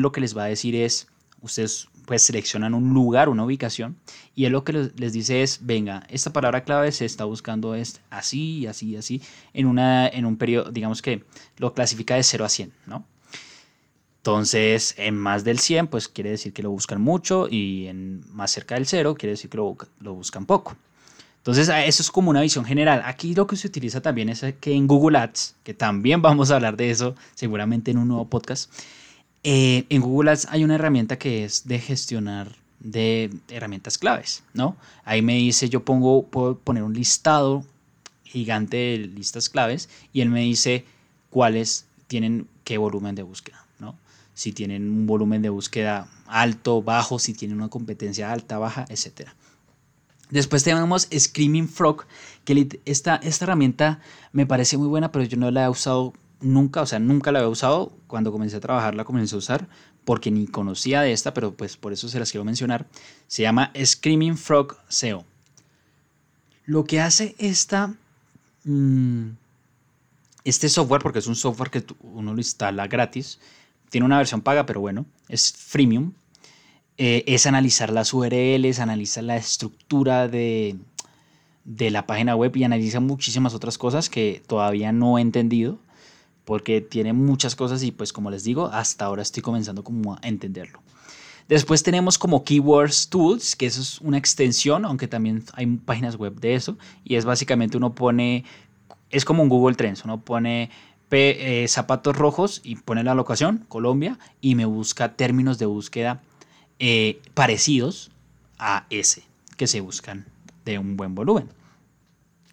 lo 0.00 0.12
que 0.12 0.20
les 0.20 0.36
va 0.36 0.44
a 0.44 0.48
decir 0.48 0.76
es, 0.76 1.08
ustedes 1.40 1.88
pues 2.06 2.22
seleccionan 2.22 2.74
un 2.74 2.94
lugar, 2.94 3.28
una 3.28 3.44
ubicación 3.44 3.96
y 4.34 4.44
él 4.44 4.52
lo 4.52 4.64
que 4.64 4.72
les 4.72 5.12
dice 5.12 5.42
es, 5.42 5.60
venga, 5.62 6.04
esta 6.08 6.32
palabra 6.32 6.64
clave 6.64 6.92
se 6.92 7.04
está 7.04 7.24
buscando 7.24 7.74
es 7.74 8.00
así, 8.10 8.66
así, 8.66 8.96
así, 8.96 9.22
en, 9.52 9.66
una, 9.66 10.06
en 10.06 10.26
un 10.26 10.36
periodo, 10.36 10.70
digamos 10.70 11.02
que 11.02 11.24
lo 11.56 11.74
clasifica 11.74 12.14
de 12.14 12.22
0 12.22 12.44
a 12.44 12.48
100, 12.48 12.72
¿no? 12.86 13.04
Entonces, 14.28 14.94
en 14.98 15.16
más 15.16 15.42
del 15.42 15.58
100, 15.58 15.86
pues 15.86 16.06
quiere 16.06 16.28
decir 16.28 16.52
que 16.52 16.62
lo 16.62 16.70
buscan 16.70 17.00
mucho 17.00 17.48
y 17.48 17.86
en 17.86 18.22
más 18.30 18.50
cerca 18.50 18.74
del 18.74 18.84
0 18.84 19.14
quiere 19.18 19.30
decir 19.30 19.48
que 19.48 19.56
lo, 19.56 19.74
lo 20.00 20.12
buscan 20.12 20.44
poco. 20.44 20.76
Entonces, 21.38 21.70
eso 21.70 22.02
es 22.02 22.10
como 22.10 22.28
una 22.28 22.42
visión 22.42 22.66
general. 22.66 23.00
Aquí 23.06 23.34
lo 23.34 23.46
que 23.46 23.56
se 23.56 23.68
utiliza 23.68 24.02
también 24.02 24.28
es 24.28 24.44
que 24.60 24.74
en 24.74 24.86
Google 24.86 25.16
Ads, 25.16 25.54
que 25.62 25.72
también 25.72 26.20
vamos 26.28 26.50
a 26.50 26.56
hablar 26.56 26.76
de 26.76 26.90
eso 26.90 27.14
seguramente 27.34 27.90
en 27.90 27.96
un 27.96 28.08
nuevo 28.08 28.26
podcast, 28.26 28.70
eh, 29.44 29.86
en 29.88 30.02
Google 30.02 30.32
Ads 30.32 30.48
hay 30.50 30.62
una 30.62 30.74
herramienta 30.74 31.18
que 31.18 31.44
es 31.44 31.66
de 31.66 31.78
gestionar 31.78 32.54
de 32.80 33.30
herramientas 33.48 33.96
claves, 33.96 34.42
¿no? 34.52 34.76
Ahí 35.06 35.22
me 35.22 35.36
dice, 35.36 35.70
yo 35.70 35.86
pongo, 35.86 36.26
puedo 36.26 36.58
poner 36.58 36.82
un 36.82 36.92
listado 36.92 37.64
gigante 38.24 38.76
de 38.76 38.98
listas 38.98 39.48
claves 39.48 39.88
y 40.12 40.20
él 40.20 40.28
me 40.28 40.40
dice 40.40 40.84
cuáles 41.30 41.86
tienen 42.08 42.46
qué 42.64 42.76
volumen 42.76 43.14
de 43.14 43.22
búsqueda. 43.22 43.64
Si 44.38 44.52
tienen 44.52 44.88
un 44.88 45.06
volumen 45.08 45.42
de 45.42 45.48
búsqueda 45.48 46.08
alto, 46.28 46.80
bajo, 46.80 47.18
si 47.18 47.34
tienen 47.34 47.56
una 47.56 47.70
competencia 47.70 48.30
alta, 48.30 48.56
baja, 48.56 48.84
etcétera. 48.88 49.34
Después 50.30 50.62
tenemos 50.62 51.08
Screaming 51.12 51.68
Frog, 51.68 52.04
que 52.44 52.80
esta, 52.84 53.16
esta 53.16 53.46
herramienta 53.46 53.98
me 54.30 54.46
parece 54.46 54.78
muy 54.78 54.86
buena, 54.86 55.10
pero 55.10 55.24
yo 55.24 55.36
no 55.38 55.50
la 55.50 55.64
he 55.64 55.68
usado 55.68 56.12
nunca, 56.40 56.82
o 56.82 56.86
sea, 56.86 57.00
nunca 57.00 57.32
la 57.32 57.40
había 57.40 57.48
usado. 57.48 57.92
Cuando 58.06 58.30
comencé 58.30 58.58
a 58.58 58.60
trabajar 58.60 58.94
la 58.94 59.02
comencé 59.02 59.34
a 59.34 59.38
usar 59.38 59.68
porque 60.04 60.30
ni 60.30 60.46
conocía 60.46 61.00
de 61.00 61.12
esta, 61.12 61.34
pero 61.34 61.56
pues 61.56 61.76
por 61.76 61.92
eso 61.92 62.08
se 62.08 62.20
las 62.20 62.30
quiero 62.30 62.44
mencionar. 62.44 62.86
Se 63.26 63.42
llama 63.42 63.72
Screaming 63.84 64.38
Frog 64.38 64.76
SEO. 64.86 65.24
Lo 66.64 66.84
que 66.84 67.00
hace 67.00 67.34
esta, 67.40 67.92
mm, 68.62 69.30
este 70.44 70.68
software, 70.68 71.02
porque 71.02 71.18
es 71.18 71.26
un 71.26 71.34
software 71.34 71.70
que 71.70 71.84
uno 72.02 72.34
lo 72.34 72.38
instala 72.38 72.86
gratis, 72.86 73.40
tiene 73.90 74.04
una 74.04 74.18
versión 74.18 74.40
paga, 74.40 74.66
pero 74.66 74.80
bueno, 74.80 75.06
es 75.28 75.52
freemium. 75.52 76.12
Eh, 76.96 77.22
es 77.26 77.46
analizar 77.46 77.90
las 77.92 78.12
URLs, 78.12 78.80
analizar 78.80 79.22
la 79.22 79.36
estructura 79.36 80.26
de, 80.26 80.76
de 81.64 81.90
la 81.90 82.06
página 82.06 82.34
web 82.34 82.56
y 82.56 82.64
analiza 82.64 82.98
muchísimas 82.98 83.54
otras 83.54 83.78
cosas 83.78 84.10
que 84.10 84.42
todavía 84.46 84.90
no 84.90 85.18
he 85.18 85.20
entendido 85.20 85.78
porque 86.48 86.80
tiene 86.80 87.12
muchas 87.12 87.54
cosas 87.54 87.82
y 87.82 87.92
pues 87.92 88.10
como 88.10 88.30
les 88.30 88.42
digo, 88.42 88.68
hasta 88.72 89.04
ahora 89.04 89.20
estoy 89.20 89.42
comenzando 89.42 89.84
como 89.84 90.14
a 90.14 90.18
entenderlo. 90.22 90.80
Después 91.46 91.82
tenemos 91.82 92.16
como 92.16 92.42
Keywords 92.42 93.10
Tools, 93.10 93.54
que 93.54 93.66
eso 93.66 93.82
es 93.82 94.00
una 94.00 94.16
extensión, 94.16 94.86
aunque 94.86 95.08
también 95.08 95.44
hay 95.52 95.66
páginas 95.66 96.16
web 96.16 96.40
de 96.40 96.54
eso, 96.54 96.78
y 97.04 97.16
es 97.16 97.26
básicamente 97.26 97.76
uno 97.76 97.94
pone, 97.94 98.44
es 99.10 99.26
como 99.26 99.42
un 99.42 99.50
Google 99.50 99.76
Trends, 99.76 100.04
uno 100.04 100.22
pone 100.22 100.70
Eh, 101.10 101.66
zapatos 101.68 102.16
rojos 102.16 102.60
y 102.64 102.76
pone 102.76 103.02
la 103.02 103.14
locación, 103.14 103.64
Colombia, 103.68 104.18
y 104.40 104.54
me 104.54 104.66
busca 104.66 105.16
términos 105.16 105.58
de 105.58 105.66
búsqueda 105.66 106.22
eh, 106.78 107.20
parecidos 107.34 108.10
a 108.58 108.86
ese 108.90 109.22
que 109.56 109.66
se 109.66 109.80
buscan 109.80 110.26
de 110.64 110.78
un 110.78 110.96
buen 110.96 111.14
volumen. 111.14 111.48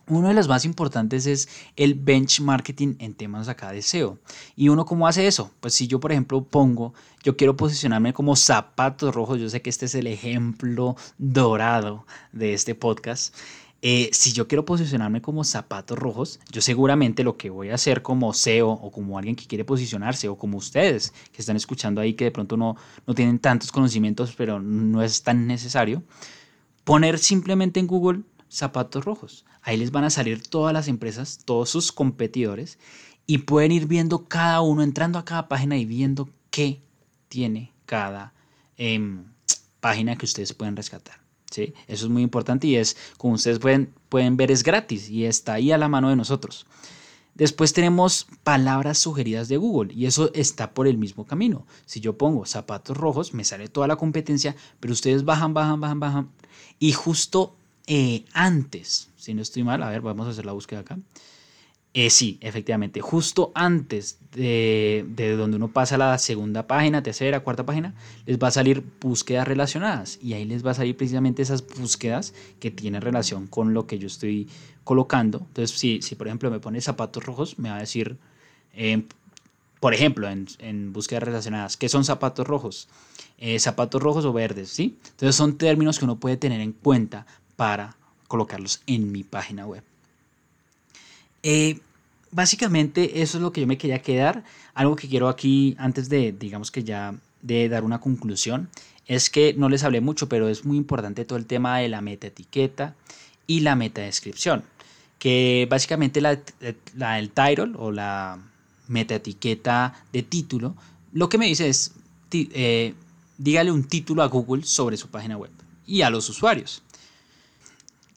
Uno 0.08 0.28
de 0.28 0.36
los 0.36 0.48
más 0.48 0.66
importantes 0.66 1.26
es 1.26 1.50
el 1.76 1.96
benchmarking 1.96 2.98
en 3.00 3.16
temas 3.16 3.48
acá 3.50 3.72
de 3.72 3.82
SEO. 3.82 4.20
¿Y 4.56 4.70
uno 4.70 4.86
cómo 4.86 5.08
hace 5.08 5.26
eso? 5.26 5.52
Pues 5.60 5.74
si 5.74 5.88
yo, 5.88 6.00
por 6.00 6.12
ejemplo, 6.12 6.44
pongo, 6.44 6.94
yo 7.24 7.36
quiero 7.36 7.58
posicionarme 7.58 8.14
como 8.14 8.36
zapatos 8.36 9.16
rojos, 9.16 9.40
yo 9.40 9.50
sé 9.50 9.64
que 9.64 9.72
este 9.72 9.88
es 9.88 9.96
el 9.96 10.06
ejemplo 10.06 10.96
dorado 11.18 12.06
de 12.32 12.54
este 12.54 12.76
podcast. 12.76 13.34
Eh, 13.88 14.10
si 14.14 14.34
yo 14.34 14.48
quiero 14.48 14.66
posicionarme 14.66 15.22
como 15.22 15.44
zapatos 15.44 16.00
rojos, 16.00 16.40
yo 16.52 16.60
seguramente 16.60 17.24
lo 17.24 17.38
que 17.38 17.52
voy 17.52 17.70
a 17.70 17.76
hacer 17.76 18.02
como 18.02 18.34
SEO 18.34 18.72
o 18.72 18.90
como 18.90 19.20
alguien 19.20 19.36
que 19.36 19.46
quiere 19.46 19.64
posicionarse 19.64 20.28
o 20.28 20.40
como 20.40 20.58
ustedes 20.58 21.14
que 21.32 21.40
están 21.44 21.56
escuchando 21.56 22.02
ahí 22.02 22.16
que 22.16 22.24
de 22.24 22.32
pronto 22.32 22.58
no, 22.58 22.78
no 23.06 23.14
tienen 23.14 23.38
tantos 23.38 23.72
conocimientos 23.72 24.34
pero 24.36 24.60
no 24.60 25.04
es 25.04 25.22
tan 25.22 25.46
necesario, 25.46 26.02
poner 26.84 27.20
simplemente 27.20 27.80
en 27.80 27.86
Google 27.86 28.24
zapatos 28.50 29.06
rojos. 29.06 29.46
Ahí 29.62 29.78
les 29.78 29.92
van 29.92 30.06
a 30.06 30.10
salir 30.10 30.42
todas 30.42 30.74
las 30.74 30.88
empresas, 30.88 31.42
todos 31.46 31.70
sus 31.70 31.92
competidores 31.92 32.80
y 33.28 33.38
pueden 33.38 33.72
ir 33.72 33.86
viendo 33.86 34.26
cada 34.28 34.62
uno, 34.62 34.82
entrando 34.82 35.20
a 35.20 35.26
cada 35.26 35.48
página 35.48 35.78
y 35.78 35.86
viendo 35.86 36.28
qué 36.50 36.82
tiene 37.28 37.72
cada 37.86 38.34
em, 38.78 39.26
página 39.80 40.16
que 40.16 40.26
ustedes 40.26 40.54
pueden 40.54 40.76
rescatar. 40.76 41.25
Eso 41.52 41.74
es 41.88 42.10
muy 42.10 42.24
importante 42.24 42.68
y 42.68 42.76
es, 42.76 42.98
como 43.18 43.36
ustedes 43.36 43.60
pueden, 43.60 43.94
pueden 44.10 44.38
ver, 44.38 44.52
es 44.52 44.64
gratis 44.64 45.10
y 45.10 45.26
está 45.26 45.54
ahí 45.54 45.72
a 45.72 45.78
la 45.78 45.88
mano 45.88 46.10
de 46.10 46.16
nosotros. 46.16 46.66
Después 47.36 47.74
tenemos 47.74 48.28
palabras 48.44 48.98
sugeridas 48.98 49.50
de 49.50 49.58
Google 49.58 49.94
y 49.94 50.06
eso 50.06 50.32
está 50.34 50.74
por 50.74 50.88
el 50.88 50.98
mismo 50.98 51.26
camino. 51.26 51.68
Si 51.86 52.00
yo 52.00 52.18
pongo 52.18 52.46
zapatos 52.46 52.96
rojos, 52.96 53.34
me 53.34 53.44
sale 53.44 53.68
toda 53.68 53.88
la 53.88 53.98
competencia, 53.98 54.56
pero 54.80 54.94
ustedes 54.94 55.26
bajan, 55.26 55.54
bajan, 55.54 55.82
bajan, 55.82 56.00
bajan. 56.00 56.30
Y 56.80 56.94
justo 56.94 57.58
eh, 57.88 58.24
antes, 58.32 59.10
si 59.18 59.34
no 59.34 59.42
estoy 59.42 59.64
mal, 59.64 59.84
a 59.84 59.90
ver, 59.90 60.02
vamos 60.02 60.28
a 60.28 60.30
hacer 60.30 60.46
la 60.46 60.54
búsqueda 60.54 60.80
acá. 60.80 60.98
Eh, 61.98 62.10
sí, 62.10 62.38
efectivamente, 62.42 63.00
justo 63.00 63.54
antes 63.56 64.20
de, 64.34 65.06
donde 65.38 65.56
uno 65.56 65.70
pasa 65.70 65.96
a 65.96 65.98
la 65.98 66.18
segunda 66.18 66.68
página, 66.68 67.02
tercera, 67.02 67.40
cuarta 67.40 67.66
página, 67.66 67.94
les 68.26 68.38
va 68.38 68.50
a 68.50 68.52
salir 68.52 68.84
búsquedas 69.00 69.48
relacionadas 69.48 70.20
y 70.22 70.34
ahí 70.34 70.44
les 70.44 70.66
va 70.66 70.72
a 70.72 70.74
salir 70.74 70.98
precisamente 70.98 71.42
esas 71.42 71.66
búsquedas 71.66 72.34
que 72.60 72.70
tienen 72.70 73.02
relación 73.02 73.48
con 73.48 73.74
lo 73.74 73.88
que 73.88 73.98
yo 73.98 74.08
estoy 74.08 74.50
colocando. 74.84 75.38
Entonces, 75.38 75.80
si, 75.80 76.02
si 76.02 76.16
por 76.16 76.28
ejemplo 76.28 76.52
me 76.52 76.60
pone 76.60 76.82
zapatos 76.82 77.24
rojos, 77.24 77.58
me 77.60 77.70
va 77.70 77.78
a 77.78 77.80
decir, 77.80 78.18
eh, 78.74 79.04
por 79.80 79.94
ejemplo, 79.94 80.28
en, 80.30 80.92
búsquedas 80.92 81.24
relacionadas, 81.24 81.78
¿qué 81.78 81.88
son 81.88 82.04
zapatos 82.04 82.46
rojos? 82.46 82.90
Eh, 83.38 83.58
zapatos 83.60 84.04
rojos 84.04 84.26
o 84.26 84.34
verdes, 84.34 84.68
¿sí? 84.68 84.98
Entonces 85.12 85.38
son 85.38 85.58
términos 85.58 85.98
que 85.98 86.04
uno 86.04 86.20
puede 86.20 86.36
tener 86.36 86.60
en 86.60 86.74
cuenta 86.74 87.26
para 87.56 87.96
colocarlos 88.28 88.82
en 88.86 89.14
mi 89.14 89.24
página 89.24 89.66
web. 89.66 89.95
Eh, 91.48 91.80
básicamente 92.32 93.22
eso 93.22 93.38
es 93.38 93.42
lo 93.44 93.52
que 93.52 93.62
yo 93.62 93.68
me 93.68 93.78
quería 93.78 94.02
quedar. 94.02 94.44
Algo 94.74 94.96
que 94.96 95.08
quiero 95.08 95.30
aquí, 95.30 95.76
antes 95.78 96.10
de, 96.10 96.32
digamos 96.32 96.72
que 96.72 96.84
ya 96.84 97.14
de 97.44 97.70
dar 97.70 97.84
una 97.84 98.00
conclusión, 98.00 98.68
es 99.06 99.30
que 99.30 99.54
no 99.54 99.70
les 99.70 99.84
hablé 99.84 100.02
mucho, 100.02 100.28
pero 100.28 100.50
es 100.50 100.66
muy 100.66 100.76
importante 100.76 101.24
todo 101.24 101.38
el 101.38 101.46
tema 101.46 101.78
de 101.78 101.88
la 101.88 102.02
meta 102.02 102.28
etiqueta 102.28 102.96
y 103.46 103.60
la 103.60 103.76
meta 103.76 104.02
descripción. 104.02 104.64
Que 105.20 105.68
básicamente 105.70 106.20
la, 106.20 106.40
el 107.20 107.30
title 107.30 107.74
o 107.78 107.92
la 107.92 108.40
meta 108.88 109.14
etiqueta 109.14 110.04
de 110.12 110.24
título, 110.24 110.76
lo 111.14 111.30
que 111.30 111.38
me 111.38 111.46
dice 111.46 111.70
es, 111.70 111.94
eh, 112.32 112.96
dígale 113.38 113.72
un 113.72 113.84
título 113.84 114.24
a 114.24 114.28
Google 114.28 114.64
sobre 114.64 114.98
su 114.98 115.10
página 115.10 115.38
web 115.38 115.52
y 115.86 116.02
a 116.02 116.10
los 116.10 116.28
usuarios. 116.28 116.82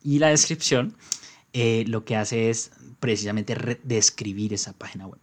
Y 0.03 0.19
la 0.19 0.29
descripción 0.29 0.95
eh, 1.53 1.85
lo 1.89 2.05
que 2.05 2.15
hace 2.15 2.51
es 2.51 2.71
precisamente 3.01 3.57
describir 3.85 4.53
esa 4.55 4.73
página 4.73 5.07
web. 5.07 5.21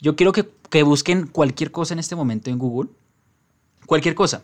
Yo 0.00 0.16
quiero 0.16 0.32
que, 0.32 0.82
busquen 0.82 1.26
cualquier 1.26 1.70
cosa 1.70 1.94
en 1.94 2.00
este 2.00 2.16
momento 2.16 2.50
en 2.50 2.58
Google, 2.58 2.90
cualquier 3.86 4.14
cosa, 4.14 4.42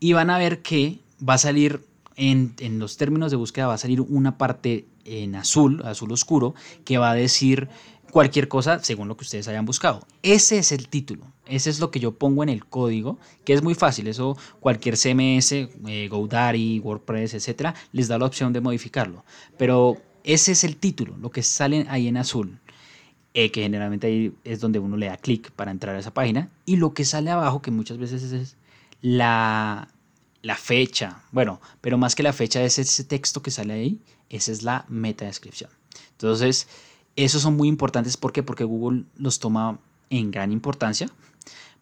y 0.00 0.12
van 0.14 0.30
a 0.30 0.38
ver 0.38 0.62
que 0.62 1.00
va 1.26 1.34
a 1.34 1.38
salir 1.38 1.84
en, 2.16 2.54
en, 2.58 2.78
los 2.78 2.96
términos 2.96 3.30
de 3.30 3.36
búsqueda, 3.36 3.66
va 3.66 3.74
a 3.74 3.78
salir 3.78 4.00
una 4.00 4.38
parte 4.38 4.86
en 5.04 5.34
azul, 5.34 5.82
azul 5.84 6.12
oscuro, 6.12 6.54
que 6.84 6.96
va 6.96 7.10
a 7.10 7.14
decir 7.14 7.68
cualquier 8.14 8.46
cosa 8.46 8.78
según 8.78 9.08
lo 9.08 9.16
que 9.16 9.24
ustedes 9.24 9.48
hayan 9.48 9.66
buscado. 9.66 10.06
Ese 10.22 10.58
es 10.58 10.70
el 10.70 10.88
título, 10.88 11.26
ese 11.46 11.68
es 11.68 11.80
lo 11.80 11.90
que 11.90 11.98
yo 11.98 12.12
pongo 12.12 12.44
en 12.44 12.48
el 12.48 12.64
código, 12.64 13.18
que 13.44 13.52
es 13.52 13.62
muy 13.62 13.74
fácil, 13.74 14.06
eso 14.06 14.38
cualquier 14.60 14.96
CMS, 14.96 15.50
eh, 15.52 16.08
GoDaddy, 16.08 16.78
WordPress, 16.78 17.34
etcétera, 17.34 17.74
les 17.90 18.06
da 18.06 18.16
la 18.16 18.26
opción 18.26 18.52
de 18.52 18.60
modificarlo. 18.60 19.24
Pero 19.58 20.00
ese 20.24 20.52
es 20.52 20.64
el 20.64 20.76
título, 20.76 21.16
lo 21.18 21.30
que 21.30 21.42
sale 21.42 21.86
ahí 21.88 22.08
en 22.08 22.16
azul, 22.16 22.58
eh, 23.34 23.50
que 23.50 23.62
generalmente 23.62 24.06
ahí 24.06 24.32
es 24.42 24.60
donde 24.60 24.78
uno 24.78 24.96
le 24.96 25.06
da 25.06 25.16
clic 25.18 25.50
para 25.52 25.70
entrar 25.70 25.94
a 25.94 25.98
esa 25.98 26.14
página. 26.14 26.50
Y 26.64 26.76
lo 26.76 26.94
que 26.94 27.04
sale 27.04 27.30
abajo, 27.30 27.62
que 27.62 27.70
muchas 27.70 27.98
veces 27.98 28.22
es 28.32 28.56
la, 29.02 29.88
la 30.42 30.56
fecha, 30.56 31.22
bueno, 31.30 31.60
pero 31.80 31.98
más 31.98 32.14
que 32.14 32.22
la 32.22 32.32
fecha 32.32 32.62
es 32.62 32.78
ese 32.78 33.04
texto 33.04 33.42
que 33.42 33.50
sale 33.50 33.74
ahí, 33.74 34.00
esa 34.30 34.50
es 34.50 34.62
la 34.62 34.86
meta 34.88 35.26
descripción. 35.26 35.70
Entonces, 36.12 36.68
esos 37.16 37.42
son 37.42 37.56
muy 37.56 37.68
importantes 37.68 38.16
¿por 38.16 38.32
porque 38.44 38.64
Google 38.64 39.04
los 39.16 39.38
toma 39.38 39.78
en 40.10 40.30
gran 40.30 40.52
importancia 40.52 41.08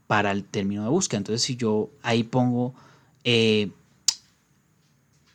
para 0.06 0.32
el 0.32 0.44
término 0.44 0.82
de 0.82 0.90
búsqueda. 0.90 1.18
Entonces, 1.18 1.42
si 1.42 1.56
yo 1.56 1.90
ahí 2.02 2.24
pongo 2.24 2.74
eh, 3.24 3.70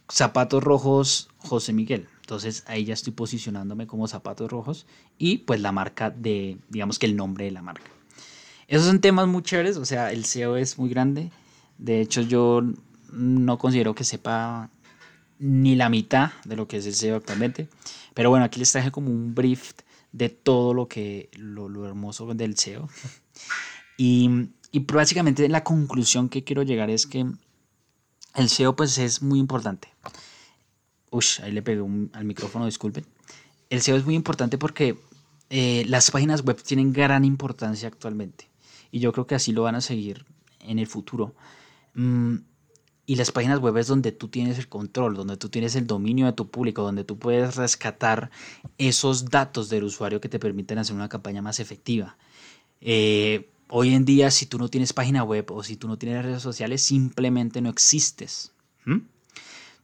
zapatos 0.09 0.63
rojos 0.63 1.29
José 1.37 1.73
Miguel, 1.73 2.07
entonces 2.27 2.65
ahí 2.67 2.83
ya 2.83 2.93
estoy 2.93 3.13
posicionándome 3.13 3.87
como 3.87 4.05
zapatos 4.05 4.51
rojos 4.51 4.85
y 5.17 5.37
pues 5.37 5.61
la 5.61 5.71
marca 5.71 6.09
de, 6.09 6.57
digamos 6.67 6.99
que 6.99 7.05
el 7.05 7.15
nombre 7.15 7.45
de 7.45 7.51
la 7.51 7.61
marca. 7.61 7.89
Esos 8.67 8.85
son 8.87 8.99
temas 8.99 9.27
muy 9.27 9.43
chéveres, 9.43 9.77
o 9.77 9.85
sea, 9.85 10.11
el 10.11 10.25
SEO 10.25 10.57
es 10.57 10.77
muy 10.77 10.89
grande. 10.89 11.31
De 11.77 12.01
hecho, 12.01 12.19
yo 12.19 12.61
no 13.13 13.57
considero 13.57 13.95
que 13.95 14.03
sepa 14.03 14.69
ni 15.39 15.75
la 15.75 15.87
mitad 15.87 16.31
de 16.43 16.57
lo 16.57 16.67
que 16.67 16.77
es 16.77 16.85
el 16.85 16.95
SEO 16.95 17.15
actualmente. 17.15 17.69
Pero 18.13 18.29
bueno, 18.29 18.43
aquí 18.43 18.59
les 18.59 18.73
traje 18.73 18.91
como 18.91 19.09
un 19.09 19.33
brief 19.33 19.71
de 20.11 20.27
todo 20.27 20.73
lo 20.73 20.89
que 20.89 21.29
lo, 21.37 21.69
lo 21.69 21.87
hermoso 21.87 22.33
del 22.33 22.57
SEO. 22.57 22.89
Y 23.99 24.29
y 24.71 24.79
básicamente 24.79 25.47
la 25.49 25.63
conclusión 25.63 26.29
que 26.29 26.43
quiero 26.43 26.63
llegar 26.63 26.89
es 26.89 27.07
que 27.07 27.25
el 28.35 28.49
SEO 28.49 28.75
pues 28.75 28.97
es 28.97 29.21
muy 29.21 29.39
importante. 29.39 29.87
Uy, 31.09 31.25
ahí 31.43 31.51
le 31.51 31.61
pegué 31.61 31.81
al 32.13 32.25
micrófono, 32.25 32.65
disculpen. 32.65 33.05
El 33.69 33.81
SEO 33.81 33.97
es 33.97 34.05
muy 34.05 34.15
importante 34.15 34.57
porque 34.57 34.97
eh, 35.49 35.85
las 35.87 36.11
páginas 36.11 36.43
web 36.43 36.61
tienen 36.61 36.91
gran 36.91 37.23
importancia 37.23 37.87
actualmente 37.87 38.49
y 38.91 38.99
yo 38.99 39.11
creo 39.13 39.27
que 39.27 39.35
así 39.35 39.51
lo 39.51 39.63
van 39.63 39.75
a 39.75 39.81
seguir 39.81 40.25
en 40.61 40.79
el 40.79 40.87
futuro. 40.87 41.35
Mm, 41.93 42.37
y 43.05 43.15
las 43.15 43.31
páginas 43.31 43.59
web 43.59 43.77
es 43.77 43.87
donde 43.87 44.11
tú 44.11 44.27
tienes 44.27 44.57
el 44.57 44.67
control, 44.67 45.15
donde 45.15 45.37
tú 45.37 45.47
tienes 45.47 45.75
el 45.75 45.87
dominio 45.87 46.25
de 46.25 46.33
tu 46.33 46.49
público, 46.51 46.83
donde 46.83 47.05
tú 47.05 47.17
puedes 47.17 47.55
rescatar 47.55 48.29
esos 48.77 49.25
datos 49.25 49.69
del 49.69 49.85
usuario 49.85 50.19
que 50.19 50.27
te 50.27 50.39
permiten 50.39 50.77
hacer 50.77 50.93
una 50.93 51.07
campaña 51.07 51.41
más 51.41 51.61
efectiva. 51.61 52.17
Eh, 52.81 53.49
hoy 53.69 53.93
en 53.93 54.03
día, 54.03 54.29
si 54.29 54.45
tú 54.45 54.57
no 54.57 54.67
tienes 54.67 54.91
página 54.91 55.23
web 55.23 55.49
o 55.51 55.63
si 55.63 55.77
tú 55.77 55.87
no 55.87 55.97
tienes 55.97 56.25
redes 56.25 56.41
sociales, 56.41 56.81
simplemente 56.81 57.61
no 57.61 57.69
existes. 57.69 58.51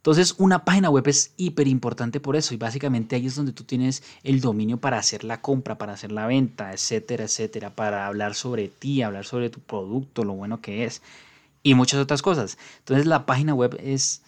Entonces, 0.04 0.36
una 0.38 0.66
página 0.66 0.90
web 0.90 1.08
es 1.08 1.32
hiper 1.38 1.66
importante 1.66 2.20
por 2.20 2.36
eso 2.36 2.54
y 2.54 2.58
básicamente 2.58 3.16
ahí 3.16 3.26
es 3.26 3.36
donde 3.36 3.54
tú 3.54 3.64
tienes 3.64 4.04
el 4.24 4.42
dominio 4.42 4.76
para 4.76 4.98
hacer 4.98 5.24
la 5.24 5.40
compra, 5.40 5.78
para 5.78 5.94
hacer 5.94 6.12
la 6.12 6.28
venta, 6.28 6.74
etcétera, 6.74 7.24
etcétera, 7.24 7.74
para 7.74 8.06
hablar 8.06 8.36
sobre 8.36 8.68
ti, 8.68 9.02
hablar 9.02 9.24
sobre 9.24 9.50
tu 9.50 9.62
producto, 9.62 10.26
lo 10.26 10.34
bueno 10.34 10.60
que 10.60 10.84
es 10.84 11.02
y 11.64 11.74
muchas 11.74 12.02
otras 12.02 12.22
cosas. 12.22 12.58
Entonces, 12.80 13.06
la 13.06 13.26
página 13.26 13.54
web 13.54 13.80
es, 13.82 14.24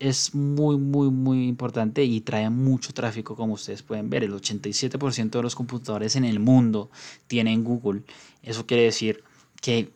es 0.00 0.34
muy, 0.34 0.76
muy, 0.76 1.08
muy 1.08 1.46
importante 1.46 2.02
y 2.02 2.20
trae 2.20 2.50
mucho 2.50 2.92
tráfico, 2.92 3.36
como 3.36 3.52
ustedes 3.52 3.84
pueden 3.84 4.10
ver. 4.10 4.24
El 4.24 4.32
87% 4.32 5.30
de 5.30 5.42
los 5.42 5.54
computadores 5.54 6.16
en 6.16 6.24
el 6.24 6.40
mundo 6.40 6.90
tienen 7.28 7.62
Google. 7.62 8.02
Eso 8.42 8.66
quiere 8.66 8.82
decir 8.82 9.22
que 9.60 9.92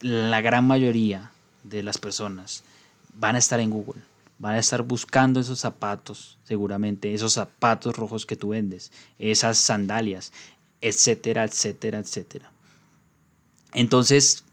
la 0.00 0.40
gran 0.42 0.64
mayoría 0.64 1.32
de 1.64 1.82
las 1.82 1.98
personas 1.98 2.62
van 3.18 3.34
a 3.34 3.38
estar 3.38 3.58
en 3.58 3.70
Google 3.70 4.13
van 4.38 4.54
a 4.54 4.58
estar 4.58 4.82
buscando 4.82 5.40
esos 5.40 5.60
zapatos, 5.60 6.38
seguramente, 6.44 7.14
esos 7.14 7.34
zapatos 7.34 7.96
rojos 7.96 8.26
que 8.26 8.36
tú 8.36 8.48
vendes, 8.48 8.92
esas 9.18 9.58
sandalias, 9.58 10.32
etcétera, 10.80 11.44
etcétera, 11.44 11.98
etcétera. 11.98 12.52
Entonces, 13.72 14.44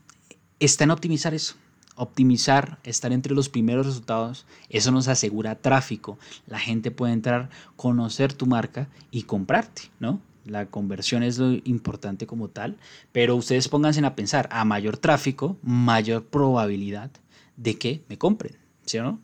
está 0.59 0.83
en 0.83 0.91
optimizar 0.91 1.33
eso. 1.33 1.55
Optimizar, 1.95 2.79
estar 2.83 3.11
entre 3.11 3.35
los 3.35 3.49
primeros 3.49 3.85
resultados, 3.85 4.45
eso 4.69 4.91
nos 4.91 5.07
asegura 5.07 5.55
tráfico. 5.55 6.17
La 6.47 6.57
gente 6.57 6.89
puede 6.89 7.13
entrar, 7.13 7.49
conocer 7.75 8.33
tu 8.33 8.47
marca 8.47 8.87
y 9.11 9.23
comprarte, 9.23 9.83
¿no? 9.99 10.21
La 10.45 10.65
conversión 10.65 11.21
es 11.21 11.37
lo 11.37 11.51
importante 11.51 12.25
como 12.25 12.47
tal, 12.47 12.77
pero 13.11 13.35
ustedes 13.35 13.67
pónganse 13.67 14.03
a 14.03 14.15
pensar, 14.15 14.49
a 14.51 14.65
mayor 14.65 14.97
tráfico, 14.97 15.57
mayor 15.61 16.25
probabilidad 16.25 17.11
de 17.57 17.77
que 17.77 18.03
me 18.09 18.17
compren, 18.17 18.57
¿sí 18.85 18.97
o 18.97 19.03
no? 19.03 19.19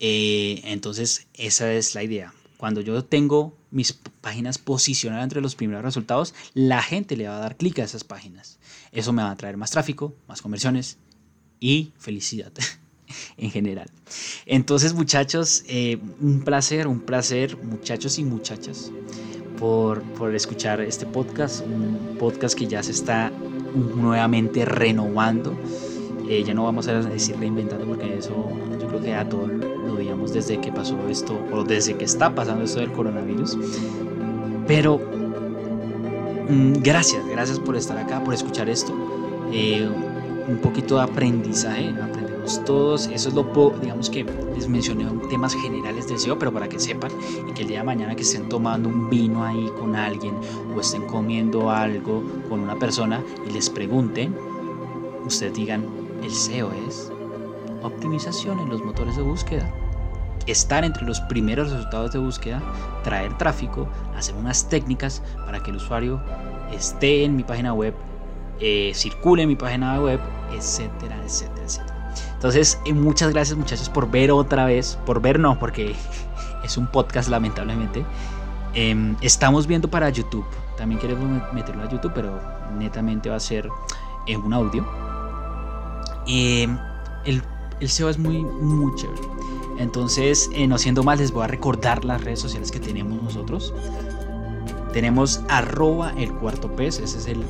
Eh, 0.00 0.62
entonces, 0.64 1.26
esa 1.34 1.72
es 1.72 1.94
la 1.94 2.02
idea. 2.02 2.32
Cuando 2.56 2.80
yo 2.80 3.04
tengo 3.04 3.56
mis 3.70 3.92
páginas 3.92 4.58
posicionadas 4.58 5.24
entre 5.24 5.40
los 5.40 5.54
primeros 5.54 5.84
resultados, 5.84 6.34
la 6.54 6.82
gente 6.82 7.16
le 7.16 7.28
va 7.28 7.36
a 7.36 7.40
dar 7.40 7.56
clic 7.56 7.78
a 7.78 7.84
esas 7.84 8.04
páginas. 8.04 8.58
Eso 8.92 9.12
me 9.12 9.22
va 9.22 9.30
a 9.30 9.36
traer 9.36 9.56
más 9.56 9.70
tráfico, 9.70 10.14
más 10.26 10.42
conversiones 10.42 10.98
y 11.60 11.92
felicidad 11.98 12.52
en 13.36 13.50
general. 13.50 13.90
Entonces, 14.46 14.94
muchachos, 14.94 15.64
eh, 15.68 15.98
un 16.20 16.42
placer, 16.42 16.86
un 16.86 17.00
placer, 17.00 17.56
muchachos 17.58 18.18
y 18.18 18.24
muchachas, 18.24 18.90
por, 19.58 20.02
por 20.14 20.34
escuchar 20.34 20.80
este 20.80 21.06
podcast, 21.06 21.60
un 21.60 22.16
podcast 22.18 22.58
que 22.58 22.66
ya 22.66 22.82
se 22.82 22.92
está 22.92 23.30
nuevamente 23.74 24.64
renovando. 24.64 25.58
Eh, 26.30 26.44
ya 26.44 26.54
no 26.54 26.62
vamos 26.62 26.86
a 26.86 26.92
decir 27.02 27.36
reinventando 27.40 27.84
porque 27.84 28.18
eso 28.18 28.30
yo 28.80 28.86
creo 28.86 29.00
que 29.00 29.12
a 29.12 29.28
todo 29.28 29.48
lo 29.48 29.96
digamos 29.96 30.32
desde 30.32 30.60
que 30.60 30.70
pasó 30.70 30.96
esto 31.08 31.36
o 31.52 31.64
desde 31.64 31.96
que 31.96 32.04
está 32.04 32.32
pasando 32.32 32.62
esto 32.62 32.78
del 32.78 32.92
coronavirus. 32.92 33.58
Pero 34.68 35.00
mm, 36.48 36.74
gracias, 36.84 37.26
gracias 37.26 37.58
por 37.58 37.74
estar 37.74 37.98
acá, 37.98 38.22
por 38.22 38.32
escuchar 38.32 38.70
esto. 38.70 38.94
Eh, 39.52 39.90
un 40.46 40.58
poquito 40.58 40.98
de 40.98 41.02
aprendizaje, 41.02 41.88
aprendemos 42.00 42.64
todos. 42.64 43.08
Eso 43.08 43.30
es 43.30 43.34
lo, 43.34 43.74
digamos 43.82 44.08
que 44.08 44.24
les 44.54 44.68
mencioné 44.68 45.06
temas 45.28 45.52
generales 45.56 46.06
del 46.06 46.20
SEO, 46.20 46.38
pero 46.38 46.52
para 46.52 46.68
que 46.68 46.78
sepan 46.78 47.10
y 47.48 47.52
que 47.54 47.62
el 47.62 47.68
día 47.68 47.78
de 47.78 47.84
mañana 47.86 48.14
que 48.14 48.22
estén 48.22 48.48
tomando 48.48 48.88
un 48.88 49.10
vino 49.10 49.44
ahí 49.44 49.68
con 49.80 49.96
alguien 49.96 50.36
o 50.76 50.80
estén 50.80 51.02
comiendo 51.06 51.72
algo 51.72 52.22
con 52.48 52.60
una 52.60 52.78
persona 52.78 53.20
y 53.48 53.52
les 53.52 53.68
pregunten, 53.68 54.32
ustedes 55.26 55.54
digan, 55.54 55.99
el 56.22 56.30
SEO 56.30 56.72
es 56.72 57.10
optimización 57.82 58.58
en 58.60 58.68
los 58.68 58.82
motores 58.82 59.16
de 59.16 59.22
búsqueda. 59.22 59.70
Estar 60.46 60.84
entre 60.84 61.04
los 61.04 61.20
primeros 61.22 61.70
resultados 61.70 62.12
de 62.12 62.18
búsqueda, 62.18 62.62
traer 63.04 63.36
tráfico, 63.38 63.88
hacer 64.16 64.34
unas 64.34 64.68
técnicas 64.68 65.22
para 65.44 65.62
que 65.62 65.70
el 65.70 65.76
usuario 65.76 66.20
esté 66.72 67.24
en 67.24 67.36
mi 67.36 67.42
página 67.42 67.72
web, 67.72 67.94
eh, 68.58 68.92
circule 68.94 69.42
en 69.42 69.48
mi 69.48 69.56
página 69.56 70.00
web, 70.00 70.20
etcétera, 70.52 71.16
etcétera, 71.24 71.64
etcétera. 71.64 72.12
Entonces, 72.34 72.80
eh, 72.86 72.92
muchas 72.94 73.32
gracias 73.32 73.56
muchachos 73.56 73.88
por 73.88 74.10
ver 74.10 74.30
otra 74.30 74.64
vez, 74.64 74.98
por 75.04 75.20
ver 75.20 75.38
no, 75.38 75.58
porque 75.58 75.94
es 76.64 76.76
un 76.76 76.86
podcast 76.86 77.28
lamentablemente. 77.28 78.04
Em, 78.74 79.16
estamos 79.20 79.66
viendo 79.66 79.90
para 79.90 80.08
YouTube, 80.10 80.46
también 80.76 81.00
queremos 81.00 81.52
meterlo 81.52 81.82
a 81.82 81.88
YouTube, 81.88 82.12
pero 82.14 82.40
netamente 82.78 83.28
va 83.28 83.36
a 83.36 83.40
ser 83.40 83.68
en 84.26 84.40
un 84.40 84.54
audio. 84.54 84.86
El 86.26 87.42
el 87.80 87.88
SEO 87.88 88.10
es 88.10 88.18
muy, 88.18 88.42
muy 88.44 88.94
chévere. 88.94 89.20
Entonces, 89.78 90.50
eh, 90.54 90.66
no 90.66 90.78
siendo 90.78 91.02
más, 91.02 91.18
les 91.18 91.32
voy 91.32 91.44
a 91.44 91.46
recordar 91.46 92.04
las 92.04 92.22
redes 92.22 92.40
sociales 92.40 92.70
que 92.70 92.78
tenemos 92.78 93.22
nosotros. 93.22 93.72
Tenemos 94.92 95.40
arroba 95.48 96.12
el 96.18 96.32
cuarto 96.34 96.70
pez, 96.76 96.98
ese 96.98 97.18
es 97.18 97.26
el 97.26 97.42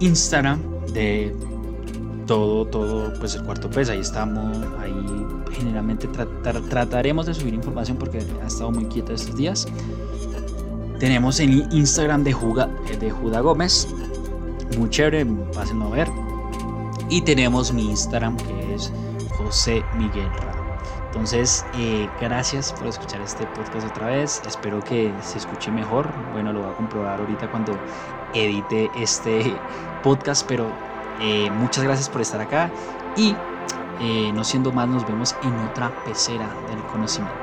Instagram 0.00 0.60
de 0.92 1.34
todo, 2.26 2.64
todo, 2.66 3.12
pues 3.18 3.34
el 3.34 3.42
cuarto 3.42 3.68
pez, 3.68 3.90
ahí 3.90 4.00
estamos, 4.00 4.56
ahí 4.78 4.94
generalmente 5.52 6.08
trataremos 6.08 7.26
de 7.26 7.34
subir 7.34 7.52
información 7.52 7.98
porque 7.98 8.24
ha 8.42 8.46
estado 8.46 8.70
muy 8.70 8.86
quieta 8.86 9.12
estos 9.12 9.36
días. 9.36 9.66
Tenemos 10.98 11.40
el 11.40 11.66
Instagram 11.72 12.22
de, 12.22 12.32
Juga, 12.32 12.70
eh, 12.88 12.96
de 12.96 13.10
Juda 13.10 13.40
Gómez, 13.40 13.88
muy 14.78 14.88
chévere, 14.88 15.26
pásenlo 15.52 15.86
a 15.86 15.90
ver. 15.90 16.31
Y 17.12 17.20
tenemos 17.20 17.74
mi 17.74 17.90
Instagram 17.90 18.38
que 18.38 18.74
es 18.74 18.90
José 19.36 19.84
Miguel 19.98 20.30
Entonces, 21.08 21.62
eh, 21.74 22.08
gracias 22.18 22.72
por 22.72 22.86
escuchar 22.86 23.20
este 23.20 23.46
podcast 23.48 23.86
otra 23.86 24.06
vez. 24.06 24.40
Espero 24.46 24.80
que 24.80 25.12
se 25.20 25.36
escuche 25.36 25.70
mejor. 25.70 26.10
Bueno, 26.32 26.54
lo 26.54 26.62
voy 26.62 26.70
a 26.70 26.74
comprobar 26.74 27.20
ahorita 27.20 27.50
cuando 27.50 27.78
edite 28.32 28.90
este 28.94 29.54
podcast, 30.02 30.46
pero 30.48 30.72
eh, 31.20 31.50
muchas 31.50 31.84
gracias 31.84 32.08
por 32.08 32.22
estar 32.22 32.40
acá 32.40 32.72
y 33.14 33.36
eh, 34.00 34.32
no 34.32 34.42
siendo 34.42 34.72
más, 34.72 34.88
nos 34.88 35.06
vemos 35.06 35.36
en 35.42 35.52
otra 35.58 35.92
pecera 36.06 36.48
del 36.70 36.82
conocimiento. 36.86 37.41